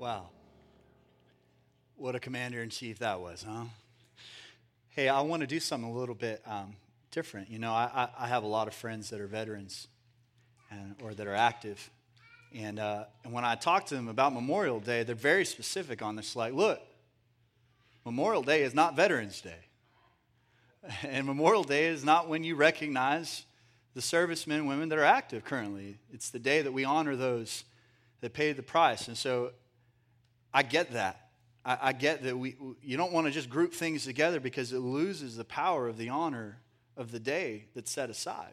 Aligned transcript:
Wow. 0.00 0.30
What 1.96 2.14
a 2.14 2.20
commander 2.20 2.62
in 2.62 2.70
chief 2.70 3.00
that 3.00 3.20
was, 3.20 3.44
huh? 3.46 3.64
Hey, 4.88 5.10
I 5.10 5.20
want 5.20 5.42
to 5.42 5.46
do 5.46 5.60
something 5.60 5.90
a 5.90 5.92
little 5.92 6.14
bit 6.14 6.40
um, 6.46 6.74
different. 7.10 7.50
You 7.50 7.58
know, 7.58 7.72
I, 7.72 8.08
I, 8.18 8.26
have 8.26 8.42
a 8.42 8.46
lot 8.46 8.66
of 8.66 8.72
friends 8.72 9.10
that 9.10 9.20
are 9.20 9.26
veterans 9.26 9.88
and, 10.70 10.96
or 11.02 11.12
that 11.12 11.26
are 11.26 11.34
active. 11.34 11.90
And, 12.54 12.78
uh, 12.78 13.04
and 13.24 13.34
when 13.34 13.44
I 13.44 13.56
talk 13.56 13.84
to 13.88 13.94
them 13.94 14.08
about 14.08 14.32
Memorial 14.32 14.80
Day, 14.80 15.02
they're 15.02 15.14
very 15.14 15.44
specific 15.44 16.00
on 16.00 16.16
this. 16.16 16.34
Like, 16.34 16.54
look, 16.54 16.80
Memorial 18.06 18.42
Day 18.42 18.62
is 18.62 18.72
not 18.72 18.96
Veterans 18.96 19.42
Day. 19.42 19.66
And 21.02 21.26
Memorial 21.26 21.62
Day 21.62 21.88
is 21.88 22.06
not 22.06 22.26
when 22.26 22.42
you 22.42 22.54
recognize 22.54 23.44
the 23.92 24.00
servicemen 24.00 24.60
and 24.60 24.66
women 24.66 24.88
that 24.88 24.98
are 24.98 25.04
active 25.04 25.44
currently. 25.44 25.98
It's 26.10 26.30
the 26.30 26.38
day 26.38 26.62
that 26.62 26.72
we 26.72 26.86
honor 26.86 27.16
those 27.16 27.64
that 28.22 28.32
paid 28.32 28.56
the 28.56 28.62
price. 28.62 29.06
And 29.06 29.16
so 29.18 29.50
I 30.52 30.62
get 30.62 30.92
that. 30.92 31.28
I, 31.64 31.78
I 31.82 31.92
get 31.92 32.22
that 32.24 32.38
we, 32.38 32.56
you 32.82 32.96
don't 32.96 33.12
want 33.12 33.26
to 33.26 33.32
just 33.32 33.50
group 33.50 33.72
things 33.72 34.04
together 34.04 34.40
because 34.40 34.72
it 34.72 34.78
loses 34.78 35.36
the 35.36 35.44
power 35.44 35.88
of 35.88 35.96
the 35.96 36.08
honor 36.08 36.60
of 36.96 37.12
the 37.12 37.20
day 37.20 37.66
that's 37.74 37.90
set 37.90 38.10
aside. 38.10 38.52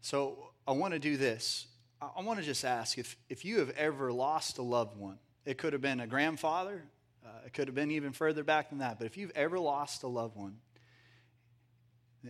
So 0.00 0.50
I 0.66 0.72
want 0.72 0.92
to 0.94 0.98
do 0.98 1.16
this. 1.16 1.66
I 2.00 2.22
want 2.22 2.40
to 2.40 2.44
just 2.44 2.64
ask 2.64 2.98
if, 2.98 3.16
if 3.28 3.44
you 3.44 3.60
have 3.60 3.70
ever 3.70 4.12
lost 4.12 4.58
a 4.58 4.62
loved 4.62 4.96
one, 4.96 5.18
it 5.44 5.56
could 5.56 5.72
have 5.72 5.82
been 5.82 6.00
a 6.00 6.06
grandfather, 6.06 6.82
uh, 7.24 7.28
it 7.46 7.52
could 7.52 7.68
have 7.68 7.74
been 7.74 7.92
even 7.92 8.12
further 8.12 8.42
back 8.42 8.70
than 8.70 8.78
that, 8.78 8.98
but 8.98 9.06
if 9.06 9.16
you've 9.16 9.30
ever 9.36 9.58
lost 9.58 10.02
a 10.02 10.08
loved 10.08 10.36
one 10.36 10.56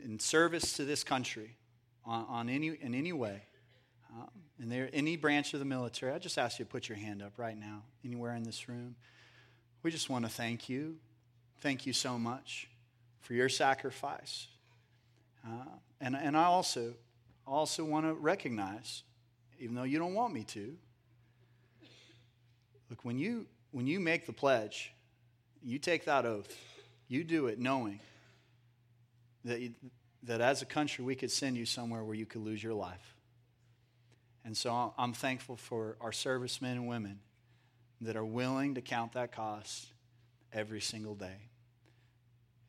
in 0.05 0.19
service 0.19 0.75
to 0.75 0.85
this 0.85 1.05
country 1.05 1.57
on, 2.05 2.27
on 2.29 2.49
any, 2.51 2.69
in 2.69 2.95
any 2.95 3.13
way, 3.13 3.43
um, 4.15 4.29
and 4.63 4.71
there 4.71 4.89
any 4.93 5.17
branch 5.17 5.55
of 5.55 5.59
the 5.59 5.67
military, 5.67 6.13
I 6.13 6.21
just 6.21 6.39
ask 6.39 6.61
you 6.61 6.65
to 6.65 6.71
put 6.71 6.89
your 6.89 6.97
hand 6.97 7.21
up 7.21 7.33
right 7.37 7.59
now, 7.59 7.83
anywhere 8.05 8.37
in 8.37 8.45
this 8.45 8.69
room. 8.69 8.95
We 9.83 9.91
just 9.91 10.09
want 10.09 10.25
to 10.25 10.31
thank 10.31 10.69
you. 10.69 10.99
Thank 11.61 11.85
you 11.85 11.93
so 11.93 12.17
much 12.17 12.69
for 13.23 13.35
your 13.35 13.49
sacrifice. 13.49 14.47
Uh, 15.45 15.65
and, 16.01 16.15
and 16.15 16.37
I 16.37 16.45
also, 16.45 16.95
also 17.45 17.83
want 17.83 18.07
to 18.07 18.15
recognize, 18.15 19.03
even 19.59 19.75
though 19.75 19.83
you 19.83 19.99
don't 19.99 20.15
want 20.15 20.33
me 20.33 20.45
to, 20.45 20.77
look, 22.89 23.05
when 23.05 23.19
you, 23.19 23.47
when 23.73 23.89
you 23.89 23.99
make 23.99 24.27
the 24.27 24.33
pledge, 24.33 24.93
you 25.61 25.81
take 25.81 26.05
that 26.05 26.25
oath, 26.25 26.57
you 27.09 27.25
do 27.25 27.49
it 27.49 27.59
knowing 27.59 27.99
that, 29.45 29.61
you, 29.61 29.75
that 30.23 30.41
as 30.41 30.63
a 30.63 30.67
country 30.67 31.05
we 31.05 31.17
could 31.17 31.33
send 31.33 31.57
you 31.57 31.67
somewhere 31.67 32.05
where 32.05 32.15
you 32.15 32.27
could 32.27 32.43
lose 32.43 32.63
your 32.63 32.75
life. 32.75 33.17
And 34.45 34.57
so 34.57 34.93
I'm 34.99 35.13
thankful 35.13 35.57
for 35.57 35.97
our 36.01 36.13
servicemen 36.13 36.73
and 36.73 36.89
women 36.89 37.21
that 38.01 38.17
are 38.17 38.25
willing 38.25 38.75
to 38.75 38.81
count 38.81 39.13
that 39.13 39.33
cost 39.33 39.87
every 40.53 40.81
single 40.81 41.15
day. 41.15 41.49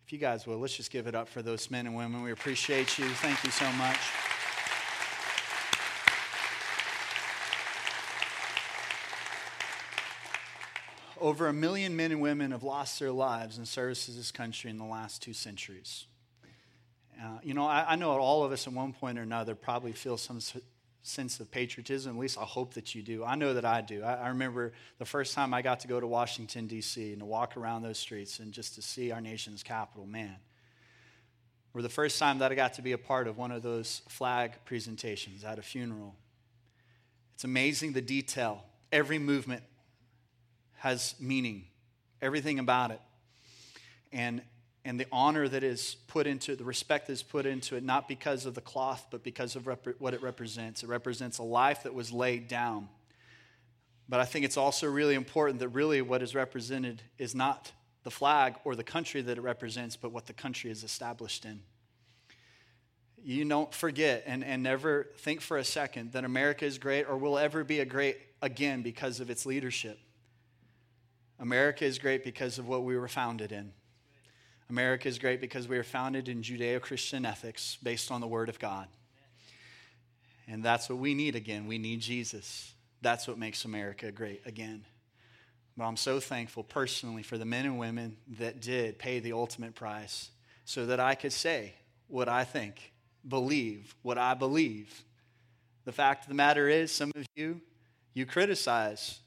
If 0.06 0.14
you 0.14 0.20
guys 0.20 0.46
will, 0.46 0.58
let's 0.58 0.76
just 0.76 0.92
give 0.92 1.08
it 1.08 1.16
up 1.16 1.28
for 1.28 1.42
those 1.42 1.72
men 1.72 1.88
and 1.88 1.96
women. 1.96 2.22
We 2.22 2.32
appreciate 2.32 2.98
you. 3.00 3.06
Thank 3.06 3.44
you 3.44 3.52
so 3.52 3.72
much. 3.74 3.98
Over 11.20 11.48
a 11.48 11.54
million 11.54 11.96
men 11.96 12.12
and 12.12 12.20
women 12.20 12.52
have 12.52 12.64
lost 12.64 13.00
their 13.00 13.14
lives 13.14 13.58
in 13.58 13.66
service 13.66 14.06
to 14.08 14.12
this 14.12 14.30
country 14.30 14.70
in 14.70 14.78
the 14.78 14.84
last 14.84 15.22
two 15.22 15.32
centuries. 15.32 16.06
Uh, 17.18 17.40
you 17.42 17.54
know, 17.54 17.66
I, 17.66 17.94
I, 17.94 17.96
know 17.96 18.12
all 18.12 18.44
of 18.44 18.52
us 18.52 18.68
at 18.68 18.74
one 18.74 18.92
point 18.92 19.18
or 19.18 19.22
another 19.22 19.56
probably 19.56 19.94
feel 19.94 20.18
some 20.18 20.42
sense 21.04 21.40
of 21.40 21.52
patriotism. 21.52 22.16
At 22.16 22.20
least 22.20 22.38
I 22.38 22.44
hope 22.44 22.74
that 22.74 22.96
you 22.96 23.04
do. 23.04 23.24
I 23.24 23.36
know 23.36 23.54
that 23.54 23.66
I 23.66 23.82
do. 23.82 24.04
I, 24.04 24.14
I 24.14 24.28
remember 24.30 24.72
the 24.98 25.06
first 25.06 25.36
time 25.36 25.54
I 25.54 25.62
got 25.62 25.82
to 25.82 25.88
go 25.88 26.00
to 26.00 26.08
Washington, 26.08 26.66
D.C., 26.66 27.12
and 27.12 27.20
to 27.20 27.26
walk 27.26 27.56
around 27.58 27.84
those 27.84 28.00
streets 28.00 28.40
and 28.40 28.52
just 28.52 28.76
to 28.76 28.82
see 28.82 29.12
our 29.12 29.22
nation's 29.22 29.62
capital, 29.62 30.06
man. 30.06 30.38
Or 31.74 31.82
the 31.82 31.90
first 31.90 32.18
time 32.20 32.40
that 32.40 32.52
I 32.52 32.56
got 32.56 32.74
to 32.76 32.82
be 32.82 32.94
a 32.94 32.98
part 32.98 33.28
of 33.28 33.38
one 33.38 33.52
of 33.52 33.62
those 33.62 34.02
flag 34.08 34.54
presentations 34.66 35.44
at 35.44 35.60
a 35.60 35.62
funeral. 35.62 36.16
It's 37.36 37.44
amazing 37.44 37.94
the 37.94 38.02
detail. 38.02 38.64
Every 38.92 39.20
movement 39.20 39.64
has 40.78 41.16
meaning, 41.20 41.66
everything 42.22 42.60
about 42.60 42.92
it. 42.92 43.02
And 44.12 44.42
and 44.86 45.00
the 45.00 45.08
honor 45.12 45.48
that 45.48 45.64
is 45.64 45.96
put 46.08 46.28
into 46.28 46.52
it, 46.52 46.58
the 46.58 46.66
respect 46.66 47.08
that 47.08 47.14
is 47.14 47.24
put 47.24 47.46
into 47.46 47.76
it, 47.76 47.84
not 47.84 48.08
because 48.08 48.46
of 48.46 48.54
the 48.54 48.62
cloth, 48.62 49.08
but 49.12 49.24
because 49.24 49.56
of 49.56 49.66
rep- 49.68 50.00
what 50.00 50.14
it 50.14 50.22
represents. 50.22 50.84
It 50.84 50.90
represents 50.90 51.38
a 51.38 51.44
life 51.44 51.84
that 51.84 51.94
was 51.94 52.12
laid 52.12 52.48
down. 52.48 52.90
But 54.10 54.20
I 54.20 54.26
think 54.26 54.44
it's 54.44 54.58
also 54.58 54.88
really 54.90 55.16
important 55.16 55.60
that 55.60 55.70
really 55.70 56.02
what 56.02 56.22
is 56.22 56.36
represented 56.36 57.02
is 57.18 57.34
not 57.34 57.72
the 58.04 58.12
flag 58.12 58.56
or 58.66 58.76
the 58.76 58.84
country 58.84 59.22
that 59.22 59.38
it 59.38 59.42
represents, 59.42 59.96
but 59.96 60.12
what 60.12 60.26
the 60.26 60.34
country 60.34 60.70
is 60.70 60.84
established 60.84 61.46
in. 61.46 61.62
You 63.24 63.46
don't 63.46 63.74
forget 63.74 64.24
and, 64.26 64.44
and 64.44 64.62
never 64.62 65.08
think 65.20 65.40
for 65.40 65.56
a 65.56 65.64
second 65.64 66.12
that 66.12 66.26
America 66.26 66.66
is 66.66 66.78
great 66.78 67.08
or 67.08 67.18
will 67.18 67.38
ever 67.38 67.64
be 67.64 67.80
a 67.80 67.86
great 67.86 68.18
again 68.42 68.82
because 68.82 69.22
of 69.22 69.30
its 69.30 69.46
leadership. 69.46 69.98
America 71.40 71.86
is 71.86 72.00
great 72.00 72.26
because 72.26 72.60
of 72.60 72.68
what 72.68 72.84
we 72.84 72.98
were 72.98 73.08
founded 73.08 73.54
in. 73.54 73.72
America 74.74 75.08
is 75.08 75.20
great 75.20 75.40
because 75.40 75.68
we 75.68 75.78
are 75.78 75.84
founded 75.84 76.28
in 76.28 76.42
Judeo 76.42 76.82
Christian 76.82 77.28
ethics 77.28 77.78
based 77.84 78.10
on 78.10 78.22
the 78.22 78.28
Word 78.28 78.50
of 78.50 78.58
God. 78.58 78.88
And 80.48 80.64
that's 80.64 80.90
what 80.90 80.98
we 80.98 81.14
need 81.14 81.36
again. 81.36 81.68
We 81.68 81.78
need 81.78 82.00
Jesus. 82.00 82.74
That's 83.00 83.28
what 83.28 83.38
makes 83.38 83.66
America 83.66 84.12
great 84.12 84.42
again. 84.48 84.84
But 85.78 85.84
I'm 85.84 85.96
so 85.96 86.20
thankful 86.20 86.64
personally 86.64 87.22
for 87.22 87.38
the 87.38 87.46
men 87.46 87.66
and 87.66 87.78
women 87.78 88.18
that 88.40 88.62
did 88.62 88.98
pay 88.98 89.20
the 89.20 89.34
ultimate 89.34 89.76
price 89.76 90.32
so 90.66 90.88
that 90.88 91.00
I 91.00 91.14
could 91.14 91.34
say 91.34 91.76
what 92.08 92.28
I 92.28 92.44
think, 92.44 92.94
believe 93.28 93.94
what 94.02 94.18
I 94.18 94.34
believe. 94.34 95.04
The 95.86 95.92
fact 95.92 96.24
of 96.24 96.30
the 96.30 96.36
matter 96.36 96.68
is, 96.68 96.92
some 96.92 97.12
of 97.16 97.28
you, 97.36 97.62
you 98.16 98.26
criticize. 98.26 99.20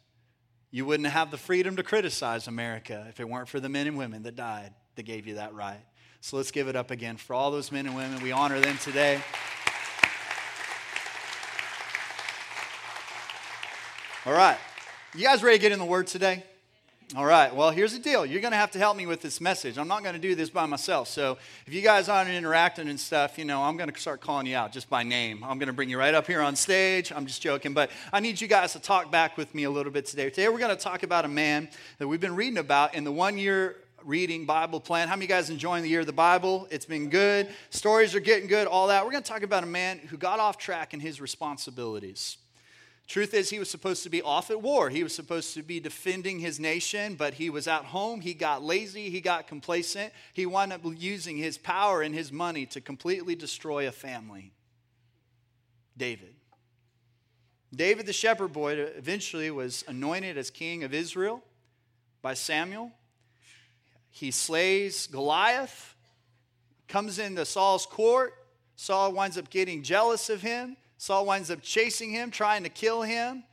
You 0.72 0.86
wouldn't 0.86 1.08
have 1.08 1.30
the 1.30 1.38
freedom 1.38 1.76
to 1.76 1.84
criticize 1.84 2.48
America 2.48 3.06
if 3.08 3.20
it 3.20 3.28
weren't 3.28 3.48
for 3.48 3.60
the 3.60 3.68
men 3.68 3.86
and 3.86 3.96
women 3.96 4.24
that 4.24 4.34
died 4.34 4.74
that 4.96 5.04
gave 5.04 5.26
you 5.26 5.34
that 5.36 5.54
right. 5.54 5.80
So 6.20 6.36
let's 6.36 6.50
give 6.50 6.68
it 6.68 6.76
up 6.76 6.90
again 6.90 7.16
for 7.16 7.34
all 7.34 7.50
those 7.50 7.70
men 7.70 7.86
and 7.86 7.94
women. 7.94 8.20
We 8.22 8.32
honor 8.32 8.60
them 8.60 8.76
today. 8.78 9.20
All 14.24 14.32
right. 14.32 14.58
You 15.14 15.22
guys 15.22 15.42
ready 15.42 15.58
to 15.58 15.62
get 15.62 15.70
in 15.70 15.78
the 15.78 15.84
Word 15.84 16.08
today? 16.08 16.42
All 17.14 17.24
right. 17.24 17.54
Well, 17.54 17.70
here's 17.70 17.92
the 17.92 18.00
deal. 18.00 18.26
You're 18.26 18.40
going 18.40 18.50
to 18.50 18.56
have 18.56 18.72
to 18.72 18.80
help 18.80 18.96
me 18.96 19.06
with 19.06 19.20
this 19.22 19.40
message. 19.40 19.78
I'm 19.78 19.86
not 19.86 20.02
going 20.02 20.16
to 20.16 20.20
do 20.20 20.34
this 20.34 20.50
by 20.50 20.66
myself. 20.66 21.06
So 21.06 21.38
if 21.64 21.72
you 21.72 21.80
guys 21.80 22.08
aren't 22.08 22.28
interacting 22.28 22.88
and 22.88 22.98
stuff, 22.98 23.38
you 23.38 23.44
know, 23.44 23.62
I'm 23.62 23.76
going 23.76 23.88
to 23.88 24.00
start 24.00 24.20
calling 24.20 24.46
you 24.46 24.56
out 24.56 24.72
just 24.72 24.90
by 24.90 25.04
name. 25.04 25.44
I'm 25.44 25.60
going 25.60 25.68
to 25.68 25.72
bring 25.72 25.88
you 25.88 25.98
right 25.98 26.12
up 26.12 26.26
here 26.26 26.40
on 26.40 26.56
stage. 26.56 27.12
I'm 27.12 27.26
just 27.26 27.40
joking. 27.40 27.74
But 27.74 27.92
I 28.12 28.18
need 28.18 28.40
you 28.40 28.48
guys 28.48 28.72
to 28.72 28.80
talk 28.80 29.12
back 29.12 29.36
with 29.36 29.54
me 29.54 29.62
a 29.62 29.70
little 29.70 29.92
bit 29.92 30.06
today. 30.06 30.30
Today, 30.30 30.48
we're 30.48 30.58
going 30.58 30.76
to 30.76 30.82
talk 30.82 31.04
about 31.04 31.24
a 31.24 31.28
man 31.28 31.68
that 31.98 32.08
we've 32.08 32.20
been 32.20 32.34
reading 32.34 32.58
about 32.58 32.96
in 32.96 33.04
the 33.04 33.12
one 33.12 33.38
year 33.38 33.76
reading 34.04 34.46
Bible 34.46 34.80
plan. 34.80 35.08
How 35.08 35.16
many 35.16 35.26
guys 35.26 35.50
enjoying 35.50 35.82
the 35.82 35.88
year 35.88 36.00
of 36.00 36.06
the 36.06 36.12
Bible? 36.12 36.68
It's 36.70 36.86
been 36.86 37.08
good. 37.08 37.48
Stories 37.70 38.14
are 38.14 38.20
getting 38.20 38.48
good, 38.48 38.66
all 38.66 38.88
that. 38.88 39.04
We're 39.04 39.10
going 39.10 39.22
to 39.22 39.28
talk 39.28 39.42
about 39.42 39.62
a 39.62 39.66
man 39.66 39.98
who 39.98 40.16
got 40.16 40.38
off 40.38 40.58
track 40.58 40.94
in 40.94 41.00
his 41.00 41.20
responsibilities. 41.20 42.38
Truth 43.06 43.34
is, 43.34 43.50
he 43.50 43.60
was 43.60 43.70
supposed 43.70 44.02
to 44.02 44.10
be 44.10 44.20
off 44.20 44.50
at 44.50 44.60
war. 44.60 44.90
He 44.90 45.04
was 45.04 45.14
supposed 45.14 45.54
to 45.54 45.62
be 45.62 45.78
defending 45.78 46.40
his 46.40 46.58
nation, 46.58 47.14
but 47.14 47.34
he 47.34 47.50
was 47.50 47.68
at 47.68 47.84
home. 47.84 48.20
He 48.20 48.34
got 48.34 48.64
lazy. 48.64 49.10
He 49.10 49.20
got 49.20 49.46
complacent. 49.46 50.12
He 50.32 50.44
wound 50.44 50.72
up 50.72 50.80
using 50.96 51.36
his 51.36 51.56
power 51.56 52.02
and 52.02 52.14
his 52.14 52.32
money 52.32 52.66
to 52.66 52.80
completely 52.80 53.36
destroy 53.36 53.86
a 53.86 53.92
family. 53.92 54.52
David. 55.96 56.34
David, 57.74 58.06
the 58.06 58.12
shepherd 58.12 58.52
boy, 58.52 58.72
eventually 58.72 59.50
was 59.50 59.84
anointed 59.86 60.36
as 60.36 60.50
king 60.50 60.82
of 60.82 60.92
Israel 60.92 61.42
by 62.22 62.34
Samuel. 62.34 62.90
He 64.16 64.30
slays 64.30 65.08
Goliath, 65.08 65.94
comes 66.88 67.18
into 67.18 67.44
Saul's 67.44 67.84
court. 67.84 68.32
Saul 68.74 69.12
winds 69.12 69.36
up 69.36 69.50
getting 69.50 69.82
jealous 69.82 70.30
of 70.30 70.40
him. 70.40 70.78
Saul 70.96 71.26
winds 71.26 71.50
up 71.50 71.60
chasing 71.60 72.12
him, 72.12 72.30
trying 72.30 72.62
to 72.62 72.70
kill 72.70 73.02
him. 73.02 73.44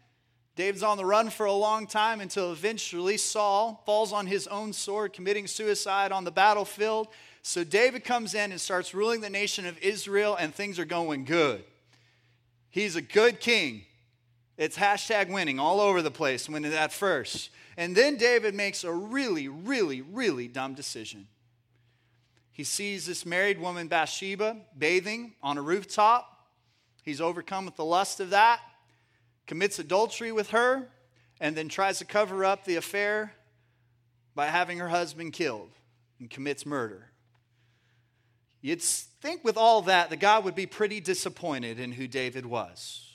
David's 0.55 0.81
on 0.81 0.95
the 0.95 1.03
run 1.03 1.29
for 1.29 1.47
a 1.47 1.51
long 1.51 1.85
time 1.85 2.21
until 2.21 2.53
eventually 2.53 3.17
Saul 3.17 3.83
falls 3.85 4.13
on 4.13 4.25
his 4.25 4.47
own 4.47 4.71
sword, 4.71 5.11
committing 5.11 5.47
suicide 5.47 6.13
on 6.13 6.23
the 6.23 6.31
battlefield. 6.31 7.09
So 7.41 7.65
David 7.65 8.05
comes 8.05 8.33
in 8.33 8.53
and 8.53 8.61
starts 8.61 8.93
ruling 8.93 9.19
the 9.19 9.29
nation 9.29 9.65
of 9.65 9.77
Israel, 9.79 10.37
and 10.39 10.55
things 10.55 10.79
are 10.79 10.85
going 10.85 11.25
good. 11.25 11.65
He's 12.69 12.95
a 12.95 13.01
good 13.01 13.41
king. 13.41 13.83
It's 14.57 14.77
hashtag 14.77 15.29
winning 15.31 15.59
all 15.59 15.81
over 15.81 16.01
the 16.01 16.11
place 16.11 16.47
when 16.47 16.63
at 16.65 16.93
first. 16.93 17.49
And 17.75 17.95
then 17.95 18.17
David 18.17 18.53
makes 18.53 18.83
a 18.83 18.93
really, 18.93 19.47
really, 19.47 20.01
really 20.01 20.47
dumb 20.47 20.75
decision. 20.75 21.27
He 22.51 22.63
sees 22.63 23.07
this 23.07 23.25
married 23.25 23.59
woman, 23.59 23.87
Bathsheba, 23.87 24.57
bathing 24.77 25.33
on 25.41 25.57
a 25.57 25.61
rooftop. 25.61 26.29
He's 27.01 27.19
overcome 27.19 27.65
with 27.65 27.75
the 27.75 27.85
lust 27.85 28.19
of 28.19 28.29
that, 28.29 28.61
commits 29.47 29.79
adultery 29.79 30.31
with 30.31 30.51
her, 30.51 30.87
and 31.41 31.55
then 31.55 31.67
tries 31.67 31.97
to 31.97 32.05
cover 32.05 32.45
up 32.45 32.63
the 32.63 32.75
affair 32.75 33.33
by 34.35 34.45
having 34.45 34.77
her 34.77 34.89
husband 34.89 35.33
killed 35.33 35.71
and 36.19 36.29
commits 36.29 36.65
murder. 36.65 37.09
You'd 38.61 38.81
think 38.81 39.43
with 39.43 39.57
all 39.57 39.81
that 39.83 40.11
that 40.11 40.19
God 40.19 40.45
would 40.45 40.55
be 40.55 40.67
pretty 40.67 41.01
disappointed 41.01 41.79
in 41.79 41.91
who 41.91 42.07
David 42.07 42.45
was. 42.45 43.12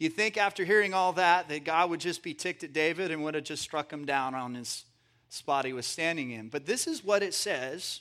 You'd 0.00 0.14
think 0.14 0.38
after 0.38 0.64
hearing 0.64 0.94
all 0.94 1.12
that 1.12 1.50
that 1.50 1.64
God 1.64 1.90
would 1.90 2.00
just 2.00 2.22
be 2.22 2.32
ticked 2.32 2.64
at 2.64 2.72
David 2.72 3.10
and 3.10 3.22
would 3.22 3.34
have 3.34 3.44
just 3.44 3.62
struck 3.62 3.92
him 3.92 4.06
down 4.06 4.34
on 4.34 4.54
his 4.54 4.86
spot 5.28 5.66
he 5.66 5.74
was 5.74 5.84
standing 5.84 6.30
in. 6.30 6.48
But 6.48 6.64
this 6.64 6.86
is 6.86 7.04
what 7.04 7.22
it 7.22 7.34
says 7.34 8.00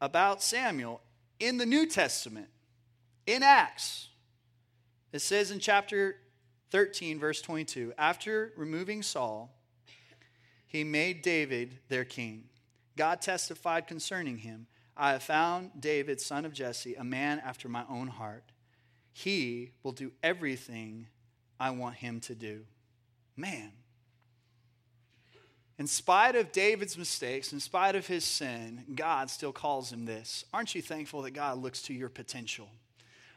about 0.00 0.42
Samuel 0.42 1.00
in 1.38 1.58
the 1.58 1.64
New 1.64 1.86
Testament, 1.86 2.48
in 3.24 3.44
Acts. 3.44 4.08
It 5.12 5.20
says 5.20 5.52
in 5.52 5.60
chapter 5.60 6.16
13, 6.72 7.20
verse 7.20 7.40
22 7.40 7.92
After 7.96 8.52
removing 8.56 9.04
Saul, 9.04 9.54
he 10.66 10.82
made 10.82 11.22
David 11.22 11.78
their 11.88 12.04
king. 12.04 12.48
God 12.96 13.22
testified 13.22 13.86
concerning 13.86 14.38
him 14.38 14.66
I 14.96 15.12
have 15.12 15.22
found 15.22 15.70
David, 15.78 16.20
son 16.20 16.44
of 16.44 16.52
Jesse, 16.52 16.96
a 16.96 17.04
man 17.04 17.40
after 17.44 17.68
my 17.68 17.84
own 17.88 18.08
heart. 18.08 18.50
He 19.18 19.70
will 19.82 19.92
do 19.92 20.12
everything 20.22 21.06
I 21.58 21.70
want 21.70 21.94
him 21.96 22.20
to 22.20 22.34
do. 22.34 22.66
Man. 23.34 23.72
In 25.78 25.86
spite 25.86 26.36
of 26.36 26.52
David's 26.52 26.98
mistakes, 26.98 27.50
in 27.50 27.58
spite 27.58 27.96
of 27.96 28.06
his 28.06 28.26
sin, 28.26 28.84
God 28.94 29.30
still 29.30 29.52
calls 29.52 29.90
him 29.90 30.04
this. 30.04 30.44
Aren't 30.52 30.74
you 30.74 30.82
thankful 30.82 31.22
that 31.22 31.30
God 31.30 31.56
looks 31.56 31.80
to 31.84 31.94
your 31.94 32.10
potential? 32.10 32.68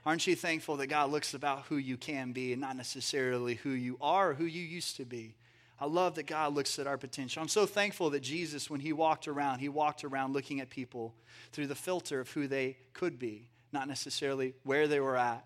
Aren't 0.06 0.28
you 0.28 0.36
thankful 0.36 0.76
that 0.76 0.88
God 0.88 1.12
looks 1.12 1.34
about 1.34 1.64
who 1.70 1.78
you 1.78 1.96
can 1.96 2.34
be 2.34 2.52
and 2.52 2.60
not 2.60 2.76
necessarily 2.76 3.56
who 3.56 3.70
you 3.70 3.98
are 4.02 4.32
or 4.32 4.34
who 4.34 4.44
you 4.44 4.62
used 4.62 4.98
to 4.98 5.06
be? 5.06 5.38
I 5.80 5.86
love 5.86 6.16
that 6.16 6.28
God 6.28 6.54
looks 6.54 6.78
at 6.78 6.88
our 6.88 6.98
potential. 6.98 7.42
I'm 7.42 7.48
so 7.48 7.66
thankful 7.66 8.10
that 8.10 8.20
Jesus, 8.20 8.70
when 8.70 8.82
he 8.82 8.92
walked 8.92 9.30
around, 9.30 9.60
he 9.60 9.70
walked 9.70 10.04
around 10.04 10.34
looking 10.34 10.60
at 10.60 10.70
people 10.70 11.16
through 11.54 11.68
the 11.68 11.76
filter 11.76 12.20
of 12.20 12.30
who 12.32 12.48
they 12.48 12.76
could 12.92 13.18
be, 13.18 13.50
not 13.72 13.88
necessarily 13.88 14.56
where 14.64 14.86
they 14.86 15.00
were 15.00 15.16
at. 15.16 15.46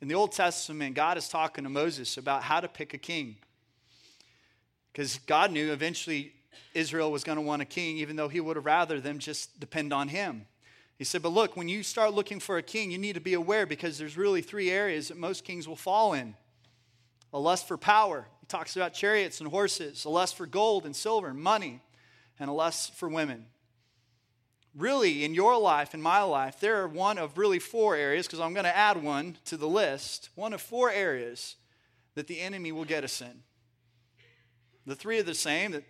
In 0.00 0.08
the 0.08 0.14
Old 0.14 0.32
Testament, 0.32 0.94
God 0.94 1.18
is 1.18 1.28
talking 1.28 1.64
to 1.64 1.70
Moses 1.70 2.16
about 2.16 2.42
how 2.42 2.60
to 2.60 2.68
pick 2.68 2.94
a 2.94 2.98
king. 2.98 3.36
Because 4.92 5.18
God 5.26 5.50
knew 5.50 5.72
eventually 5.72 6.32
Israel 6.74 7.10
was 7.10 7.24
going 7.24 7.36
to 7.36 7.42
want 7.42 7.62
a 7.62 7.64
king, 7.64 7.98
even 7.98 8.16
though 8.16 8.28
he 8.28 8.40
would 8.40 8.56
have 8.56 8.66
rather 8.66 9.00
them 9.00 9.18
just 9.18 9.58
depend 9.58 9.92
on 9.92 10.08
him. 10.08 10.46
He 10.98 11.04
said, 11.04 11.22
But 11.22 11.30
look, 11.30 11.56
when 11.56 11.68
you 11.68 11.82
start 11.82 12.14
looking 12.14 12.40
for 12.40 12.58
a 12.58 12.62
king, 12.62 12.90
you 12.90 12.98
need 12.98 13.14
to 13.14 13.20
be 13.20 13.34
aware 13.34 13.66
because 13.66 13.98
there's 13.98 14.16
really 14.16 14.42
three 14.42 14.70
areas 14.70 15.08
that 15.08 15.16
most 15.16 15.44
kings 15.44 15.66
will 15.66 15.76
fall 15.76 16.12
in 16.12 16.34
a 17.32 17.38
lust 17.38 17.68
for 17.68 17.76
power, 17.76 18.26
He 18.40 18.46
talks 18.46 18.76
about 18.76 18.94
chariots 18.94 19.40
and 19.40 19.50
horses, 19.50 20.04
a 20.04 20.08
lust 20.08 20.36
for 20.36 20.46
gold 20.46 20.86
and 20.86 20.96
silver 20.96 21.28
and 21.28 21.38
money, 21.38 21.80
and 22.40 22.48
a 22.48 22.52
lust 22.52 22.94
for 22.94 23.08
women. 23.08 23.46
Really, 24.74 25.24
in 25.24 25.34
your 25.34 25.58
life, 25.58 25.94
in 25.94 26.02
my 26.02 26.22
life, 26.22 26.60
there 26.60 26.82
are 26.82 26.88
one 26.88 27.18
of 27.18 27.38
really 27.38 27.58
four 27.58 27.96
areas, 27.96 28.26
because 28.26 28.40
I'm 28.40 28.52
going 28.52 28.64
to 28.64 28.76
add 28.76 29.02
one 29.02 29.38
to 29.46 29.56
the 29.56 29.68
list, 29.68 30.30
one 30.34 30.52
of 30.52 30.60
four 30.60 30.90
areas 30.90 31.56
that 32.14 32.26
the 32.26 32.40
enemy 32.40 32.70
will 32.72 32.84
get 32.84 33.04
us 33.04 33.20
in. 33.20 33.42
The 34.86 34.94
three 34.94 35.18
are 35.18 35.24
the 35.24 35.34
same 35.34 35.72
that, 35.72 35.84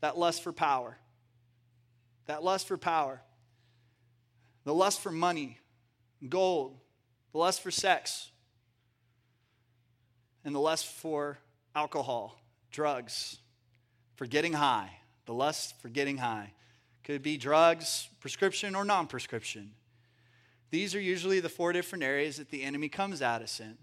that 0.00 0.18
lust 0.18 0.42
for 0.42 0.52
power, 0.52 0.96
that 2.26 2.44
lust 2.44 2.68
for 2.68 2.76
power, 2.76 3.20
the 4.64 4.74
lust 4.74 5.00
for 5.00 5.10
money, 5.10 5.58
gold, 6.28 6.76
the 7.32 7.38
lust 7.38 7.62
for 7.62 7.70
sex, 7.70 8.30
and 10.44 10.54
the 10.54 10.60
lust 10.60 10.86
for 10.86 11.38
alcohol, 11.74 12.40
drugs, 12.70 13.38
for 14.14 14.26
getting 14.26 14.52
high, 14.52 14.90
the 15.26 15.34
lust 15.34 15.80
for 15.80 15.88
getting 15.88 16.18
high. 16.18 16.52
Could 17.04 17.22
be 17.22 17.36
drugs, 17.36 18.08
prescription 18.20 18.74
or 18.74 18.84
non 18.84 19.06
prescription. 19.06 19.72
These 20.70 20.94
are 20.94 21.00
usually 21.00 21.40
the 21.40 21.48
four 21.48 21.72
different 21.72 22.04
areas 22.04 22.36
that 22.36 22.50
the 22.50 22.62
enemy 22.62 22.88
comes 22.88 23.22
at 23.22 23.42
us 23.42 23.58
in. 23.58 23.76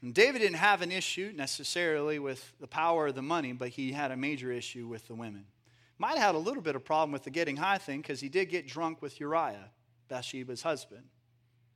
And 0.00 0.14
David 0.14 0.38
didn't 0.38 0.56
have 0.56 0.80
an 0.80 0.92
issue 0.92 1.32
necessarily 1.34 2.18
with 2.18 2.54
the 2.60 2.68
power 2.68 3.08
of 3.08 3.14
the 3.14 3.22
money, 3.22 3.52
but 3.52 3.70
he 3.70 3.92
had 3.92 4.10
a 4.10 4.16
major 4.16 4.52
issue 4.52 4.86
with 4.86 5.08
the 5.08 5.14
women. 5.14 5.44
Might 5.98 6.16
have 6.16 6.18
had 6.18 6.34
a 6.36 6.38
little 6.38 6.62
bit 6.62 6.76
of 6.76 6.84
problem 6.84 7.10
with 7.10 7.24
the 7.24 7.30
getting 7.30 7.56
high 7.56 7.78
thing 7.78 8.00
because 8.00 8.20
he 8.20 8.28
did 8.28 8.46
get 8.46 8.68
drunk 8.68 9.02
with 9.02 9.18
Uriah, 9.18 9.70
Bathsheba's 10.08 10.62
husband, 10.62 11.04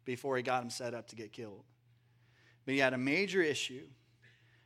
before 0.04 0.36
he 0.36 0.42
got 0.42 0.62
him 0.62 0.70
set 0.70 0.94
up 0.94 1.08
to 1.08 1.16
get 1.16 1.32
killed. 1.32 1.64
But 2.64 2.74
he 2.74 2.80
had 2.80 2.94
a 2.94 2.98
major 2.98 3.42
issue 3.42 3.86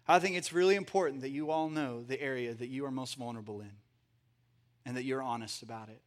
I 0.08 0.18
think 0.18 0.36
it's 0.36 0.52
really 0.52 0.76
important 0.76 1.22
that 1.22 1.30
you 1.30 1.50
all 1.50 1.68
know 1.68 2.02
the 2.02 2.20
area 2.20 2.54
that 2.54 2.68
you 2.68 2.84
are 2.84 2.90
most 2.90 3.16
vulnerable 3.16 3.60
in 3.60 3.72
and 4.86 4.96
that 4.96 5.04
you're 5.04 5.20
honest 5.20 5.62
about 5.62 5.88
it. 5.88 6.00